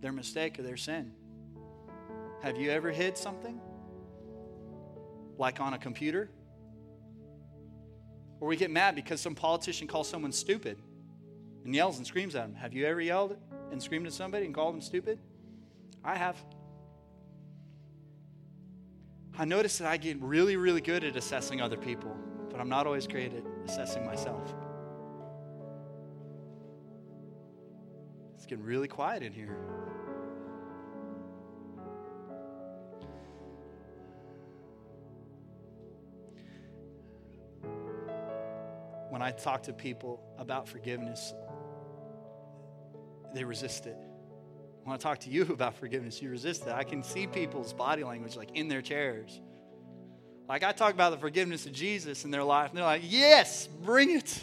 their 0.00 0.12
mistake 0.12 0.58
or 0.58 0.62
their 0.62 0.76
sin. 0.76 1.12
Have 2.42 2.56
you 2.56 2.70
ever 2.70 2.90
hid 2.90 3.16
something? 3.16 3.60
Like 5.38 5.60
on 5.60 5.74
a 5.74 5.78
computer. 5.78 6.28
Or 8.40 8.48
we 8.48 8.56
get 8.56 8.70
mad 8.70 8.94
because 8.94 9.20
some 9.20 9.34
politician 9.34 9.86
calls 9.86 10.08
someone 10.08 10.32
stupid 10.32 10.78
and 11.64 11.74
yells 11.74 11.98
and 11.98 12.06
screams 12.06 12.34
at 12.34 12.42
them. 12.42 12.54
Have 12.54 12.72
you 12.72 12.86
ever 12.86 13.00
yelled 13.00 13.36
and 13.70 13.82
screamed 13.82 14.06
at 14.06 14.12
somebody 14.12 14.46
and 14.46 14.54
called 14.54 14.74
them 14.74 14.80
stupid? 14.80 15.18
I 16.04 16.16
have. 16.16 16.36
I 19.36 19.44
notice 19.44 19.78
that 19.78 19.88
I 19.88 19.96
get 19.96 20.20
really, 20.20 20.56
really 20.56 20.80
good 20.80 21.04
at 21.04 21.16
assessing 21.16 21.60
other 21.60 21.76
people, 21.76 22.16
but 22.50 22.60
I'm 22.60 22.68
not 22.68 22.86
always 22.86 23.06
great 23.06 23.32
at 23.32 23.44
assessing 23.64 24.04
myself. 24.04 24.52
It's 28.34 28.46
getting 28.46 28.64
really 28.64 28.88
quiet 28.88 29.22
in 29.22 29.32
here. 29.32 29.56
I 39.28 39.30
talk 39.30 39.64
to 39.64 39.74
people 39.74 40.22
about 40.38 40.66
forgiveness, 40.66 41.34
they 43.34 43.44
resist 43.44 43.84
it. 43.84 43.98
When 44.84 44.94
I 44.94 44.96
talk 44.96 45.18
to 45.20 45.30
you 45.30 45.42
about 45.50 45.74
forgiveness, 45.74 46.22
you 46.22 46.30
resist 46.30 46.62
it. 46.66 46.72
I 46.72 46.82
can 46.82 47.02
see 47.02 47.26
people's 47.26 47.74
body 47.74 48.04
language 48.04 48.36
like 48.36 48.52
in 48.54 48.68
their 48.68 48.80
chairs. 48.80 49.38
Like 50.48 50.64
I 50.64 50.72
talk 50.72 50.94
about 50.94 51.10
the 51.10 51.18
forgiveness 51.18 51.66
of 51.66 51.72
Jesus 51.72 52.24
in 52.24 52.30
their 52.30 52.42
life, 52.42 52.70
and 52.70 52.78
they're 52.78 52.86
like, 52.86 53.02
yes, 53.04 53.66
bring 53.66 54.16
it. 54.16 54.42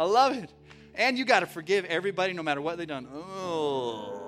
I 0.00 0.04
love 0.04 0.36
it. 0.36 0.50
And 0.96 1.16
you 1.16 1.24
got 1.24 1.40
to 1.40 1.46
forgive 1.46 1.84
everybody 1.84 2.32
no 2.32 2.42
matter 2.42 2.60
what 2.60 2.76
they've 2.76 2.88
done. 2.88 3.06
Oh. 3.12 4.20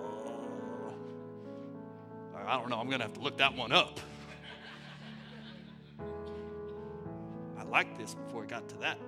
I 2.47 2.57
don't 2.61 2.71
know. 2.71 2.79
I'm 2.79 2.87
going 2.87 3.01
to 3.01 3.07
have 3.07 3.14
to 3.14 3.21
look 3.21 3.38
that 3.38 3.57
one 3.57 3.73
up. 3.73 3.99
I 7.59 7.64
liked 7.64 7.99
this 7.99 8.14
before 8.14 8.45
it 8.45 8.51
got 8.51 8.69
to 8.69 8.77
that 8.77 8.99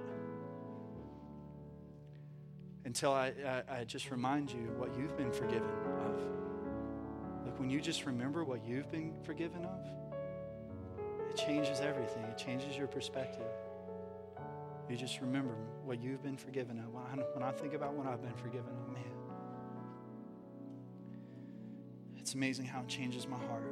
until 2.88 3.12
I, 3.12 3.34
I, 3.46 3.80
I, 3.80 3.84
just 3.84 4.10
remind 4.10 4.50
you 4.50 4.72
what 4.78 4.96
you've 4.96 5.14
been 5.14 5.30
forgiven 5.30 5.68
of. 6.06 6.22
Look, 7.44 7.60
when 7.60 7.68
you 7.68 7.82
just 7.82 8.06
remember 8.06 8.44
what 8.44 8.64
you've 8.66 8.90
been 8.90 9.12
forgiven 9.24 9.66
of, 9.66 9.86
it 11.28 11.36
changes 11.36 11.80
everything. 11.80 12.24
It 12.24 12.38
changes 12.38 12.78
your 12.78 12.86
perspective. 12.86 13.44
You 14.88 14.96
just 14.96 15.20
remember 15.20 15.52
what 15.84 16.00
you've 16.00 16.22
been 16.22 16.38
forgiven 16.38 16.78
of. 16.78 16.86
When 16.94 17.02
I, 17.04 17.22
when 17.34 17.42
I 17.42 17.52
think 17.52 17.74
about 17.74 17.92
what 17.92 18.06
I've 18.06 18.22
been 18.22 18.32
forgiven 18.32 18.72
of, 18.80 18.90
man, 18.90 19.04
it's 22.16 22.32
amazing 22.32 22.64
how 22.64 22.80
it 22.80 22.88
changes 22.88 23.28
my 23.28 23.36
heart. 23.36 23.70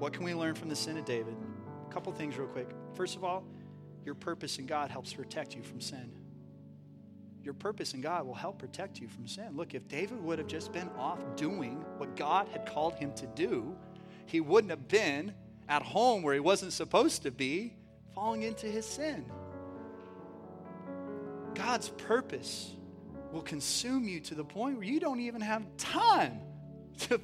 What 0.00 0.12
can 0.12 0.24
we 0.24 0.34
learn 0.34 0.56
from 0.56 0.68
the 0.68 0.76
sin 0.76 0.96
of 0.96 1.04
David? 1.04 1.36
A 1.88 1.94
couple 1.94 2.12
things, 2.12 2.36
real 2.38 2.48
quick. 2.48 2.70
First 2.94 3.14
of 3.14 3.22
all, 3.22 3.44
your 4.04 4.16
purpose 4.16 4.58
in 4.58 4.66
God 4.66 4.90
helps 4.90 5.12
protect 5.12 5.54
you 5.54 5.62
from 5.62 5.80
sin 5.80 6.17
your 7.48 7.54
purpose 7.54 7.94
in 7.94 8.02
God 8.02 8.26
will 8.26 8.34
help 8.34 8.58
protect 8.58 9.00
you 9.00 9.08
from 9.08 9.26
sin. 9.26 9.56
Look, 9.56 9.72
if 9.72 9.88
David 9.88 10.22
would 10.22 10.38
have 10.38 10.48
just 10.48 10.70
been 10.70 10.90
off 10.98 11.18
doing 11.34 11.82
what 11.96 12.14
God 12.14 12.46
had 12.48 12.66
called 12.66 12.94
him 12.96 13.10
to 13.14 13.26
do, 13.28 13.74
he 14.26 14.42
wouldn't 14.42 14.70
have 14.70 14.86
been 14.86 15.32
at 15.66 15.80
home 15.80 16.22
where 16.22 16.34
he 16.34 16.40
wasn't 16.40 16.74
supposed 16.74 17.22
to 17.22 17.30
be, 17.30 17.72
falling 18.14 18.42
into 18.42 18.66
his 18.66 18.84
sin. 18.84 19.24
God's 21.54 21.88
purpose 21.88 22.74
will 23.32 23.40
consume 23.40 24.06
you 24.06 24.20
to 24.20 24.34
the 24.34 24.44
point 24.44 24.76
where 24.76 24.86
you 24.86 25.00
don't 25.00 25.20
even 25.20 25.40
have 25.40 25.64
time 25.78 26.40
to, 26.98 27.18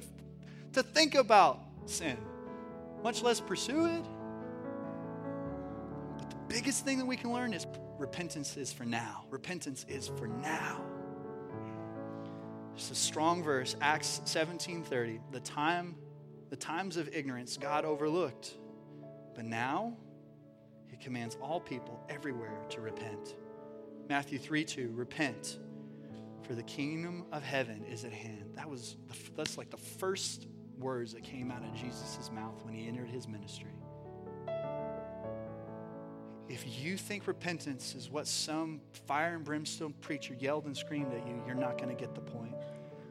to 0.73 0.81
think 0.81 1.13
about 1.13 1.59
sin, 1.85 2.17
much 3.03 3.21
less 3.21 3.39
pursue 3.39 3.85
it. 3.85 4.03
But 6.17 6.31
the 6.31 6.35
biggest 6.47 6.83
thing 6.83 6.97
that 6.97 7.05
we 7.05 7.15
can 7.15 7.31
learn 7.31 7.53
is 7.53 7.67
repentance 7.97 8.57
is 8.57 8.71
for 8.71 8.85
now. 8.85 9.25
Repentance 9.29 9.85
is 9.87 10.07
for 10.07 10.27
now. 10.27 10.83
It's 12.75 12.91
a 12.91 12.95
strong 12.95 13.41
verse, 13.41 13.75
Acts 13.81 14.21
17:30. 14.25 15.19
The 15.31 15.39
time, 15.39 15.95
the 16.49 16.57
times 16.57 16.97
of 16.97 17.13
ignorance 17.13 17.57
God 17.57 17.85
overlooked, 17.85 18.57
but 19.33 19.45
now 19.45 19.95
He 20.87 20.97
commands 20.97 21.37
all 21.41 21.59
people 21.59 22.03
everywhere 22.09 22.57
to 22.69 22.81
repent. 22.81 23.35
Matthew 24.09 24.39
3:2. 24.39 24.91
Repent, 24.93 25.59
for 26.43 26.53
the 26.53 26.63
kingdom 26.63 27.25
of 27.31 27.43
heaven 27.43 27.85
is 27.85 28.03
at 28.03 28.11
hand. 28.11 28.51
That 28.55 28.69
was 28.69 28.97
that's 29.35 29.57
like 29.57 29.69
the 29.69 29.77
first 29.77 30.47
words 30.77 31.13
that 31.13 31.23
came 31.23 31.51
out 31.51 31.63
of 31.63 31.73
Jesus' 31.73 32.29
mouth 32.33 32.61
when 32.63 32.73
he 32.73 32.87
entered 32.87 33.09
his 33.09 33.27
ministry. 33.27 33.71
If 36.47 36.83
you 36.83 36.95
think 36.95 37.27
repentance 37.27 37.95
is 37.95 38.09
what 38.09 38.27
some 38.27 38.81
fire 39.07 39.35
and 39.35 39.43
brimstone 39.43 39.93
preacher 40.01 40.35
yelled 40.39 40.65
and 40.65 40.77
screamed 40.77 41.11
at 41.13 41.27
you, 41.27 41.41
you're 41.45 41.55
not 41.55 41.77
going 41.77 41.95
to 41.95 41.99
get 41.99 42.13
the 42.13 42.21
point. 42.21 42.53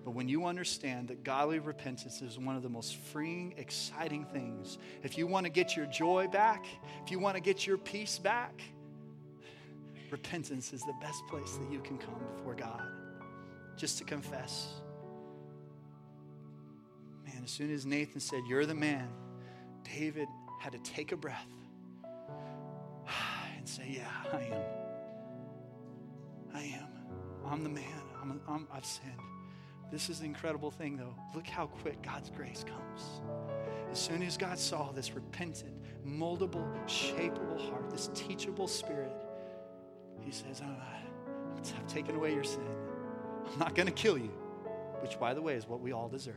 But 0.04 0.12
when 0.12 0.28
you 0.28 0.46
understand 0.46 1.08
that 1.08 1.24
godly 1.24 1.58
repentance 1.58 2.22
is 2.22 2.38
one 2.38 2.56
of 2.56 2.62
the 2.62 2.68
most 2.68 2.96
freeing, 2.96 3.54
exciting 3.56 4.24
things, 4.26 4.78
if 5.02 5.18
you 5.18 5.26
want 5.26 5.46
to 5.46 5.50
get 5.50 5.74
your 5.74 5.86
joy 5.86 6.28
back, 6.28 6.66
if 7.04 7.10
you 7.10 7.18
want 7.18 7.36
to 7.36 7.40
get 7.40 7.66
your 7.66 7.78
peace 7.78 8.18
back, 8.18 8.62
repentance 10.10 10.72
is 10.72 10.82
the 10.82 10.94
best 11.00 11.26
place 11.26 11.56
that 11.56 11.72
you 11.72 11.80
can 11.80 11.98
come 11.98 12.20
before 12.36 12.54
God 12.54 12.82
just 13.76 13.98
to 13.98 14.04
confess. 14.04 14.74
Man, 17.26 17.42
as 17.42 17.50
soon 17.50 17.72
as 17.72 17.84
Nathan 17.84 18.20
said, 18.20 18.42
You're 18.46 18.66
the 18.66 18.74
man, 18.74 19.08
David 19.82 20.28
had 20.60 20.72
to 20.72 20.78
take 20.78 21.10
a 21.10 21.16
breath 21.16 21.48
say, 23.68 23.84
Yeah, 23.88 24.08
I 24.32 24.42
am. 24.42 24.62
I 26.54 26.62
am. 26.62 26.88
I'm 27.46 27.62
the 27.62 27.70
man. 27.70 28.02
I'm, 28.20 28.40
I'm, 28.48 28.68
I've 28.72 28.86
sinned. 28.86 29.12
This 29.90 30.08
is 30.08 30.20
the 30.20 30.24
incredible 30.24 30.70
thing, 30.70 30.96
though. 30.96 31.14
Look 31.34 31.46
how 31.46 31.66
quick 31.66 32.02
God's 32.02 32.30
grace 32.30 32.64
comes. 32.66 33.20
As 33.92 33.98
soon 33.98 34.22
as 34.22 34.36
God 34.36 34.58
saw 34.58 34.90
this 34.92 35.12
repentant, 35.12 35.74
moldable, 36.06 36.66
shapeable 36.86 37.70
heart, 37.70 37.90
this 37.90 38.10
teachable 38.14 38.66
spirit, 38.66 39.14
He 40.20 40.32
says, 40.32 40.62
ah, 40.64 40.94
I've 41.58 41.86
taken 41.86 42.16
away 42.16 42.34
your 42.34 42.44
sin. 42.44 42.66
I'm 43.52 43.58
not 43.58 43.74
going 43.74 43.86
to 43.86 43.92
kill 43.92 44.18
you, 44.18 44.32
which, 45.00 45.18
by 45.18 45.34
the 45.34 45.42
way, 45.42 45.54
is 45.54 45.68
what 45.68 45.80
we 45.80 45.92
all 45.92 46.08
deserve. 46.08 46.34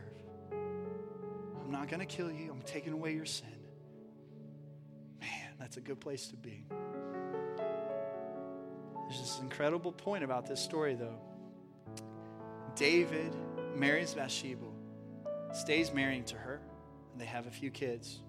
I'm 0.52 1.72
not 1.72 1.88
going 1.88 2.00
to 2.00 2.06
kill 2.06 2.30
you. 2.30 2.50
I'm 2.50 2.62
taking 2.62 2.92
away 2.92 3.14
your 3.14 3.26
sin. 3.26 3.48
Man, 5.20 5.54
that's 5.58 5.76
a 5.76 5.80
good 5.80 6.00
place 6.00 6.28
to 6.28 6.36
be. 6.36 6.64
There's 9.08 9.20
this 9.20 9.38
incredible 9.40 9.90
point 9.90 10.22
about 10.22 10.46
this 10.46 10.60
story, 10.60 10.94
though. 10.94 11.18
David 12.76 13.34
marries 13.74 14.12
Bathsheba, 14.12 14.66
stays 15.54 15.94
married 15.94 16.26
to 16.26 16.36
her, 16.36 16.60
and 17.12 17.20
they 17.20 17.24
have 17.24 17.46
a 17.46 17.50
few 17.50 17.70
kids. 17.70 18.20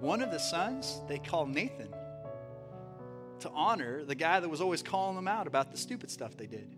One 0.00 0.20
of 0.20 0.30
the 0.30 0.38
sons 0.38 1.00
they 1.08 1.18
call 1.18 1.46
Nathan 1.46 1.88
to 3.40 3.50
honor 3.50 4.04
the 4.04 4.14
guy 4.14 4.40
that 4.40 4.48
was 4.48 4.60
always 4.60 4.82
calling 4.82 5.16
them 5.16 5.26
out 5.26 5.46
about 5.46 5.70
the 5.70 5.78
stupid 5.78 6.10
stuff 6.10 6.36
they 6.36 6.46
did. 6.46 6.76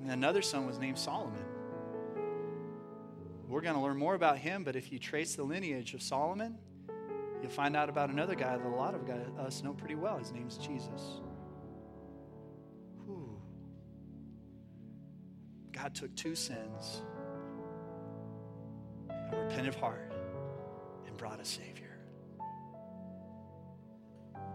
And 0.00 0.10
another 0.10 0.40
son 0.40 0.66
was 0.66 0.78
named 0.78 0.98
Solomon. 0.98 1.44
We're 3.46 3.60
going 3.60 3.74
to 3.74 3.80
learn 3.80 3.98
more 3.98 4.14
about 4.14 4.38
him, 4.38 4.64
but 4.64 4.74
if 4.74 4.90
you 4.90 4.98
trace 4.98 5.34
the 5.34 5.44
lineage 5.44 5.92
of 5.92 6.00
Solomon, 6.00 6.56
you'll 7.42 7.50
find 7.50 7.76
out 7.76 7.90
about 7.90 8.08
another 8.08 8.34
guy 8.34 8.56
that 8.56 8.66
a 8.66 8.68
lot 8.68 8.94
of 8.94 9.08
us 9.38 9.62
know 9.62 9.74
pretty 9.74 9.94
well. 9.94 10.16
His 10.16 10.32
name's 10.32 10.56
Jesus. 10.56 11.20
God 15.86 15.94
took 15.94 16.16
two 16.16 16.34
sins, 16.34 17.02
a 19.08 19.36
repentant 19.36 19.76
heart, 19.76 20.12
and 21.06 21.16
brought 21.16 21.38
a 21.38 21.44
Savior. 21.44 21.96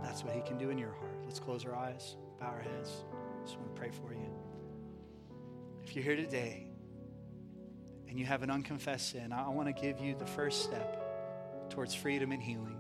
That's 0.04 0.26
what 0.26 0.36
He 0.36 0.42
can 0.42 0.58
do 0.58 0.72
in 0.72 0.78
your 0.78 0.92
heart. 0.92 1.22
Let's 1.24 1.40
close 1.40 1.64
our 1.64 1.74
eyes, 1.74 2.18
bow 2.38 2.48
our 2.48 2.60
heads. 2.60 3.06
Just 3.46 3.58
want 3.58 3.74
to 3.74 3.80
pray 3.80 3.92
for 3.92 4.12
you. 4.12 4.30
If 5.86 5.96
you're 5.96 6.04
here 6.04 6.18
today 6.18 6.68
and 8.10 8.20
you 8.20 8.26
have 8.26 8.44
an 8.44 8.52
unconfessed 8.52 9.12
sin, 9.12 9.32
I 9.32 9.48
want 9.48 9.74
to 9.74 9.82
give 9.82 10.02
you 10.02 10.16
the 10.20 10.26
first 10.26 10.64
step 10.64 11.70
towards 11.70 11.96
freedom 11.96 12.34
and 12.34 12.44
healing. 12.44 12.76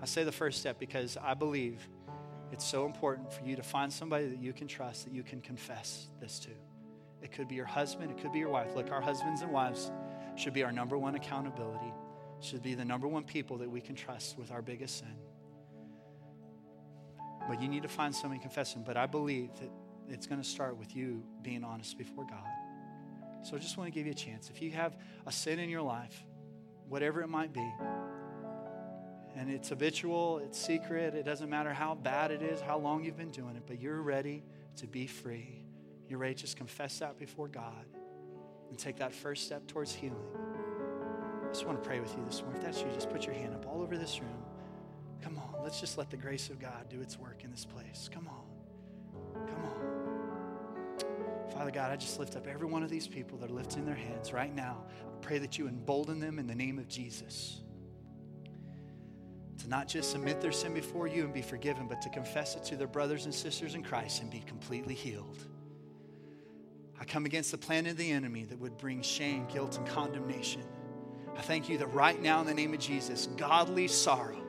I 0.00 0.06
say 0.06 0.24
the 0.24 0.32
first 0.32 0.58
step 0.58 0.78
because 0.78 1.18
I 1.22 1.34
believe 1.34 1.86
it's 2.50 2.64
so 2.64 2.86
important 2.86 3.30
for 3.30 3.44
you 3.44 3.56
to 3.56 3.62
find 3.62 3.92
somebody 3.92 4.26
that 4.28 4.38
you 4.38 4.54
can 4.54 4.68
trust, 4.68 5.04
that 5.04 5.12
you 5.12 5.22
can 5.22 5.42
confess 5.42 6.08
this 6.18 6.38
to. 6.38 6.50
It 7.22 7.32
could 7.32 7.48
be 7.48 7.54
your 7.54 7.66
husband, 7.66 8.10
it 8.10 8.18
could 8.18 8.32
be 8.32 8.38
your 8.38 8.48
wife. 8.48 8.74
Look, 8.74 8.90
our 8.90 9.00
husbands 9.00 9.42
and 9.42 9.52
wives 9.52 9.90
should 10.36 10.54
be 10.54 10.62
our 10.62 10.72
number 10.72 10.96
one 10.96 11.14
accountability, 11.14 11.92
should 12.40 12.62
be 12.62 12.74
the 12.74 12.84
number 12.84 13.06
one 13.06 13.24
people 13.24 13.58
that 13.58 13.70
we 13.70 13.80
can 13.80 13.94
trust 13.94 14.38
with 14.38 14.50
our 14.50 14.62
biggest 14.62 14.98
sin. 14.98 15.16
But 17.48 17.60
you 17.60 17.68
need 17.68 17.82
to 17.82 17.88
find 17.88 18.14
somebody 18.14 18.40
confessing. 18.40 18.84
But 18.84 18.96
I 18.96 19.06
believe 19.06 19.50
that 19.60 19.70
it's 20.08 20.26
going 20.26 20.40
to 20.40 20.48
start 20.48 20.76
with 20.76 20.94
you 20.94 21.22
being 21.42 21.64
honest 21.64 21.98
before 21.98 22.24
God. 22.24 22.46
So 23.42 23.56
I 23.56 23.58
just 23.58 23.76
want 23.76 23.92
to 23.92 23.94
give 23.94 24.06
you 24.06 24.12
a 24.12 24.14
chance. 24.14 24.50
If 24.50 24.60
you 24.60 24.70
have 24.72 24.96
a 25.26 25.32
sin 25.32 25.58
in 25.58 25.68
your 25.68 25.82
life, 25.82 26.24
whatever 26.88 27.22
it 27.22 27.28
might 27.28 27.52
be, 27.52 27.72
and 29.36 29.50
it's 29.50 29.68
habitual, 29.70 30.38
it's 30.38 30.60
secret, 30.60 31.14
it 31.14 31.24
doesn't 31.24 31.48
matter 31.48 31.72
how 31.72 31.94
bad 31.94 32.30
it 32.30 32.42
is, 32.42 32.60
how 32.60 32.78
long 32.78 33.04
you've 33.04 33.16
been 33.16 33.30
doing 33.30 33.56
it, 33.56 33.62
but 33.66 33.80
you're 33.80 34.02
ready 34.02 34.42
to 34.76 34.86
be 34.86 35.06
free. 35.06 35.59
You're 36.10 36.34
just 36.34 36.56
confess 36.56 36.98
that 36.98 37.20
before 37.20 37.46
God 37.46 37.86
and 38.68 38.76
take 38.76 38.96
that 38.96 39.14
first 39.14 39.46
step 39.46 39.68
towards 39.68 39.94
healing. 39.94 40.18
I 41.44 41.52
just 41.52 41.64
want 41.64 41.80
to 41.80 41.88
pray 41.88 42.00
with 42.00 42.12
you 42.16 42.24
this 42.26 42.42
morning. 42.42 42.60
If 42.60 42.64
that's 42.66 42.80
you, 42.80 42.88
just 42.92 43.08
put 43.10 43.26
your 43.26 43.34
hand 43.36 43.54
up 43.54 43.64
all 43.68 43.80
over 43.80 43.96
this 43.96 44.20
room. 44.20 44.42
Come 45.22 45.38
on, 45.38 45.62
let's 45.62 45.78
just 45.78 45.98
let 45.98 46.10
the 46.10 46.16
grace 46.16 46.50
of 46.50 46.58
God 46.58 46.88
do 46.88 47.00
its 47.00 47.16
work 47.16 47.44
in 47.44 47.52
this 47.52 47.64
place. 47.64 48.10
Come 48.12 48.26
on. 48.26 49.46
Come 49.46 49.64
on. 49.64 51.50
Father 51.52 51.70
God, 51.70 51.92
I 51.92 51.96
just 51.96 52.18
lift 52.18 52.34
up 52.34 52.48
every 52.48 52.66
one 52.66 52.82
of 52.82 52.90
these 52.90 53.06
people 53.06 53.38
that 53.38 53.48
are 53.48 53.54
lifting 53.54 53.84
their 53.84 53.94
hands 53.94 54.32
right 54.32 54.52
now. 54.52 54.82
I 55.06 55.24
pray 55.24 55.38
that 55.38 55.58
you 55.58 55.68
embolden 55.68 56.18
them 56.18 56.40
in 56.40 56.48
the 56.48 56.56
name 56.56 56.80
of 56.80 56.88
Jesus 56.88 57.60
to 59.58 59.68
not 59.68 59.86
just 59.86 60.10
submit 60.10 60.40
their 60.40 60.50
sin 60.50 60.74
before 60.74 61.06
you 61.06 61.22
and 61.22 61.32
be 61.32 61.42
forgiven, 61.42 61.86
but 61.86 62.02
to 62.02 62.08
confess 62.08 62.56
it 62.56 62.64
to 62.64 62.76
their 62.76 62.88
brothers 62.88 63.26
and 63.26 63.34
sisters 63.34 63.76
in 63.76 63.84
Christ 63.84 64.22
and 64.22 64.30
be 64.30 64.40
completely 64.40 64.94
healed. 64.94 65.46
I 67.00 67.04
come 67.04 67.24
against 67.24 67.50
the 67.50 67.58
plan 67.58 67.86
of 67.86 67.96
the 67.96 68.10
enemy 68.10 68.44
that 68.44 68.58
would 68.58 68.76
bring 68.76 69.02
shame, 69.02 69.46
guilt, 69.46 69.78
and 69.78 69.86
condemnation. 69.86 70.62
I 71.36 71.40
thank 71.40 71.68
you 71.68 71.78
that 71.78 71.86
right 71.94 72.20
now, 72.20 72.40
in 72.40 72.46
the 72.46 72.54
name 72.54 72.74
of 72.74 72.80
Jesus, 72.80 73.28
godly 73.36 73.88
sorrow 73.88 74.40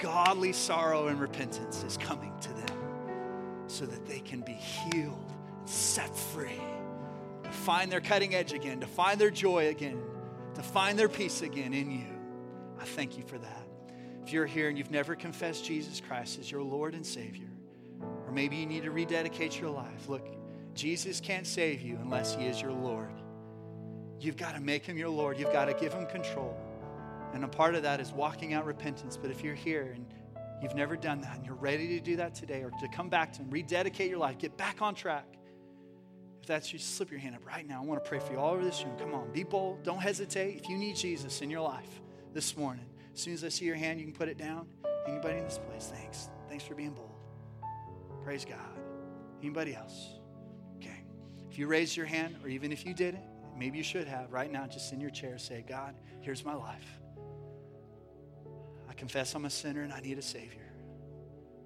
godly 0.00 0.52
sorrow 0.52 1.08
and 1.08 1.20
repentance 1.20 1.82
is 1.84 1.96
coming 1.96 2.32
to 2.40 2.48
them 2.52 2.78
so 3.66 3.86
that 3.86 4.06
they 4.06 4.20
can 4.20 4.40
be 4.40 4.52
healed 4.52 5.32
and 5.58 5.68
set 5.68 6.14
free, 6.14 6.60
to 7.44 7.50
find 7.50 7.90
their 7.90 8.00
cutting 8.00 8.34
edge 8.34 8.52
again, 8.52 8.80
to 8.80 8.86
find 8.86 9.20
their 9.20 9.30
joy 9.30 9.68
again, 9.68 10.00
to 10.54 10.62
find 10.62 10.98
their 10.98 11.08
peace 11.08 11.42
again 11.42 11.72
in 11.72 11.90
you. 11.90 12.06
I 12.80 12.84
thank 12.84 13.16
you 13.16 13.24
for 13.24 13.38
that. 13.38 13.66
If 14.24 14.32
you're 14.32 14.46
here 14.46 14.68
and 14.68 14.76
you've 14.76 14.90
never 14.90 15.14
confessed 15.14 15.64
Jesus 15.64 16.00
Christ 16.00 16.38
as 16.38 16.50
your 16.50 16.62
Lord 16.62 16.94
and 16.94 17.04
Savior, 17.04 17.48
or 18.26 18.32
maybe 18.32 18.56
you 18.56 18.66
need 18.66 18.82
to 18.84 18.90
rededicate 18.90 19.58
your 19.58 19.70
life, 19.70 20.08
look, 20.08 20.26
Jesus 20.74 21.20
can't 21.20 21.46
save 21.46 21.82
you 21.82 21.98
unless 22.02 22.34
He 22.34 22.46
is 22.46 22.60
your 22.60 22.72
Lord. 22.72 23.12
You've 24.20 24.36
got 24.36 24.54
to 24.54 24.60
make 24.60 24.84
Him 24.84 24.96
your 24.96 25.08
Lord, 25.08 25.38
you've 25.38 25.52
got 25.52 25.66
to 25.66 25.74
give 25.74 25.92
Him 25.92 26.06
control. 26.06 26.56
And 27.34 27.44
a 27.44 27.48
part 27.48 27.74
of 27.74 27.82
that 27.82 28.00
is 28.00 28.12
walking 28.12 28.52
out 28.52 28.66
repentance. 28.66 29.16
But 29.16 29.30
if 29.30 29.42
you're 29.42 29.54
here 29.54 29.92
and 29.94 30.06
you've 30.62 30.74
never 30.74 30.96
done 30.96 31.20
that 31.22 31.36
and 31.36 31.46
you're 31.46 31.54
ready 31.54 31.88
to 31.88 32.00
do 32.00 32.16
that 32.16 32.34
today 32.34 32.62
or 32.62 32.70
to 32.70 32.88
come 32.88 33.08
back 33.08 33.32
to 33.34 33.40
Him, 33.40 33.50
rededicate 33.50 34.10
your 34.10 34.18
life, 34.18 34.38
get 34.38 34.56
back 34.56 34.82
on 34.82 34.94
track. 34.94 35.26
If 36.40 36.48
that's 36.48 36.72
you, 36.72 36.78
slip 36.78 37.10
your 37.10 37.20
hand 37.20 37.36
up 37.36 37.46
right 37.46 37.66
now. 37.66 37.80
I 37.80 37.84
want 37.84 38.02
to 38.02 38.08
pray 38.08 38.18
for 38.18 38.32
you 38.32 38.38
all 38.38 38.52
over 38.52 38.64
this 38.64 38.82
room. 38.84 38.96
Come 38.98 39.14
on, 39.14 39.30
be 39.32 39.44
bold. 39.44 39.82
Don't 39.84 40.00
hesitate. 40.00 40.56
If 40.56 40.68
you 40.68 40.76
need 40.76 40.96
Jesus 40.96 41.40
in 41.40 41.50
your 41.50 41.60
life 41.60 42.00
this 42.34 42.56
morning, 42.56 42.86
as 43.14 43.20
soon 43.20 43.34
as 43.34 43.44
I 43.44 43.48
see 43.48 43.64
your 43.64 43.76
hand, 43.76 44.00
you 44.00 44.06
can 44.06 44.14
put 44.14 44.28
it 44.28 44.38
down. 44.38 44.66
Anybody 45.06 45.38
in 45.38 45.44
this 45.44 45.58
place? 45.58 45.92
Thanks. 45.94 46.30
Thanks 46.48 46.64
for 46.64 46.74
being 46.74 46.94
bold. 46.94 47.14
Praise 48.24 48.44
God. 48.44 48.58
Anybody 49.40 49.74
else? 49.74 50.21
If 51.52 51.58
you 51.58 51.66
raised 51.66 51.98
your 51.98 52.06
hand, 52.06 52.36
or 52.42 52.48
even 52.48 52.72
if 52.72 52.86
you 52.86 52.94
didn't, 52.94 53.24
maybe 53.58 53.76
you 53.76 53.84
should 53.84 54.08
have 54.08 54.32
right 54.32 54.50
now, 54.50 54.66
just 54.66 54.90
in 54.94 55.02
your 55.02 55.10
chair, 55.10 55.36
say, 55.36 55.62
God, 55.68 55.94
here's 56.22 56.46
my 56.46 56.54
life. 56.54 56.98
I 58.88 58.94
confess 58.94 59.34
I'm 59.34 59.44
a 59.44 59.50
sinner 59.50 59.82
and 59.82 59.92
I 59.92 60.00
need 60.00 60.16
a 60.16 60.22
Savior. 60.22 60.72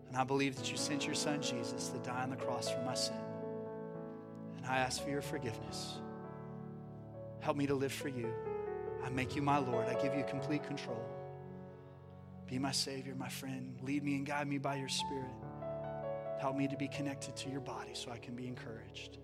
And 0.09 0.16
I 0.16 0.25
believe 0.25 0.57
that 0.57 0.72
you 0.72 0.77
sent 0.77 1.07
your 1.07 1.14
Son 1.14 1.40
Jesus 1.40 1.90
to 1.90 1.99
die 1.99 2.25
on 2.25 2.31
the 2.31 2.37
cross 2.37 2.68
for 2.68 2.81
my 2.81 2.94
sin. 2.94 3.14
And 4.57 4.66
I 4.66 4.79
ask 4.79 5.01
for 5.05 5.09
your 5.09 5.22
forgiveness. 5.22 5.99
Help 7.38 7.57
me 7.57 7.68
to 7.68 7.75
live 7.77 7.92
for 7.92 8.09
you. 8.09 8.35
I 9.05 9.09
make 9.11 9.37
you 9.37 9.42
my 9.42 9.59
Lord. 9.59 9.87
I 9.87 9.94
give 10.03 10.16
you 10.16 10.25
complete 10.29 10.64
control. 10.64 11.01
Be 12.49 12.59
my 12.59 12.72
Savior, 12.72 13.14
my 13.14 13.29
friend. 13.29 13.79
Lead 13.85 14.03
me 14.03 14.16
and 14.16 14.27
guide 14.27 14.49
me 14.49 14.59
by 14.59 14.75
your 14.75 14.88
Spirit. 14.88 15.31
Help 16.40 16.57
me 16.57 16.66
to 16.66 16.77
be 16.77 16.88
connected 16.88 17.37
to 17.37 17.51
your 17.51 17.61
body 17.61 17.92
so 17.94 18.11
I 18.11 18.18
can 18.18 18.35
be 18.35 18.49
encouraged. 18.49 19.18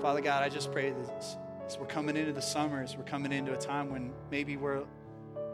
Father 0.00 0.20
God, 0.20 0.42
I 0.42 0.48
just 0.48 0.70
pray 0.72 0.90
that 0.90 1.24
as 1.66 1.78
we're 1.78 1.86
coming 1.86 2.16
into 2.16 2.32
the 2.32 2.42
summers, 2.42 2.96
we're 2.96 3.04
coming 3.04 3.32
into 3.32 3.52
a 3.52 3.56
time 3.56 3.90
when 3.90 4.12
maybe 4.30 4.56
we're 4.56 4.84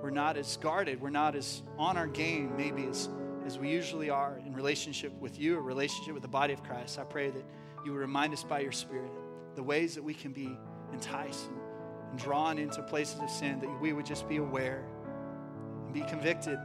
we're 0.03 0.11
not 0.11 0.37
as 0.37 0.57
guarded, 0.57 1.01
we're 1.01 1.11
not 1.11 1.37
as 1.37 1.63
on 1.79 1.97
our 1.97 2.07
game, 2.07 2.57
maybe 2.57 2.87
as, 2.87 3.11
as 3.45 3.59
we 3.59 3.69
usually 3.69 4.09
are 4.09 4.41
in 4.47 4.55
relationship 4.55 5.13
with 5.21 5.39
you, 5.39 5.59
a 5.59 5.61
relationship 5.61 6.15
with 6.15 6.23
the 6.23 6.29
body 6.29 6.55
of 6.55 6.63
Christ. 6.63 6.99
I 6.99 7.05
pray 7.05 7.29
that 7.31 7.45
you 7.85 7.93
would 7.93 8.01
remind 8.01 8.33
us 8.33 8.43
by 8.43 8.61
your 8.61 8.73
Spirit 8.73 9.11
the 9.57 9.63
ways 9.63 9.95
that 9.95 10.03
we 10.03 10.15
can 10.15 10.33
be 10.33 10.57
enticed 10.93 11.49
and, 11.49 12.19
drawn 12.19 12.59
into 12.59 12.83
places 12.83 13.21
of 13.21 13.31
sin, 13.31 13.61
that 13.61 13.81
we 13.81 13.93
would 13.93 14.05
just 14.05 14.29
be 14.29 14.39
aware 14.39 14.85
and 15.85 15.95
be 15.95 16.01
convicted 16.01 16.59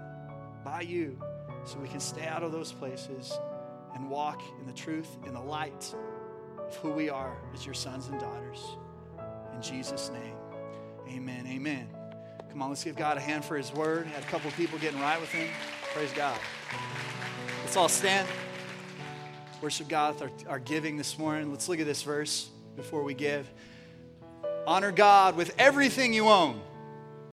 by 0.64 0.82
you 0.82 1.20
so 1.66 1.78
we 1.78 1.88
can 1.88 2.00
stay 2.00 2.26
out 2.26 2.42
of 2.42 2.52
those 2.52 2.72
places 2.72 3.32
and 3.94 4.10
walk 4.10 4.42
in 4.60 4.66
the 4.66 4.74
truth, 4.74 5.18
in 5.28 5.34
the 5.34 5.40
light 5.40 5.94
of 6.68 6.76
who 6.78 6.92
we 6.92 7.10
are 7.10 7.38
as 7.54 7.66
your 7.66 7.76
sons 7.76 8.08
and 8.08 8.20
daughters. 8.20 8.76
In 9.54 9.62
Jesus' 9.62 10.10
name, 10.12 10.36
amen. 11.10 11.46
Amen. 11.48 11.88
Come 12.50 12.62
on, 12.62 12.70
let's 12.70 12.84
give 12.84 12.96
God 12.96 13.18
a 13.18 13.20
hand 13.20 13.44
for 13.44 13.58
his 13.58 13.72
word. 13.74 14.08
Had 14.08 14.24
a 14.24 14.28
couple 14.28 14.50
people 14.52 14.80
getting 14.80 15.00
right 15.00 15.20
with 15.20 15.30
him. 15.32 15.50
Praise 15.94 16.12
God. 16.14 16.40
Let's 17.64 17.76
all 17.76 17.90
stand. 17.90 18.28
Worship 19.62 19.88
God 19.88 20.16
with 20.16 20.24
our, 20.48 20.54
our 20.54 20.60
giving 20.60 20.98
this 20.98 21.18
morning. 21.18 21.52
Let's 21.52 21.68
look 21.68 21.80
at 21.80 21.86
this 21.86 22.04
verse 22.04 22.50
before 22.76 23.04
we 23.04 23.14
give. 23.14 23.50
Honor 24.68 24.92
God 24.92 25.36
with 25.36 25.54
everything 25.58 26.14
you 26.14 26.28
own 26.28 26.62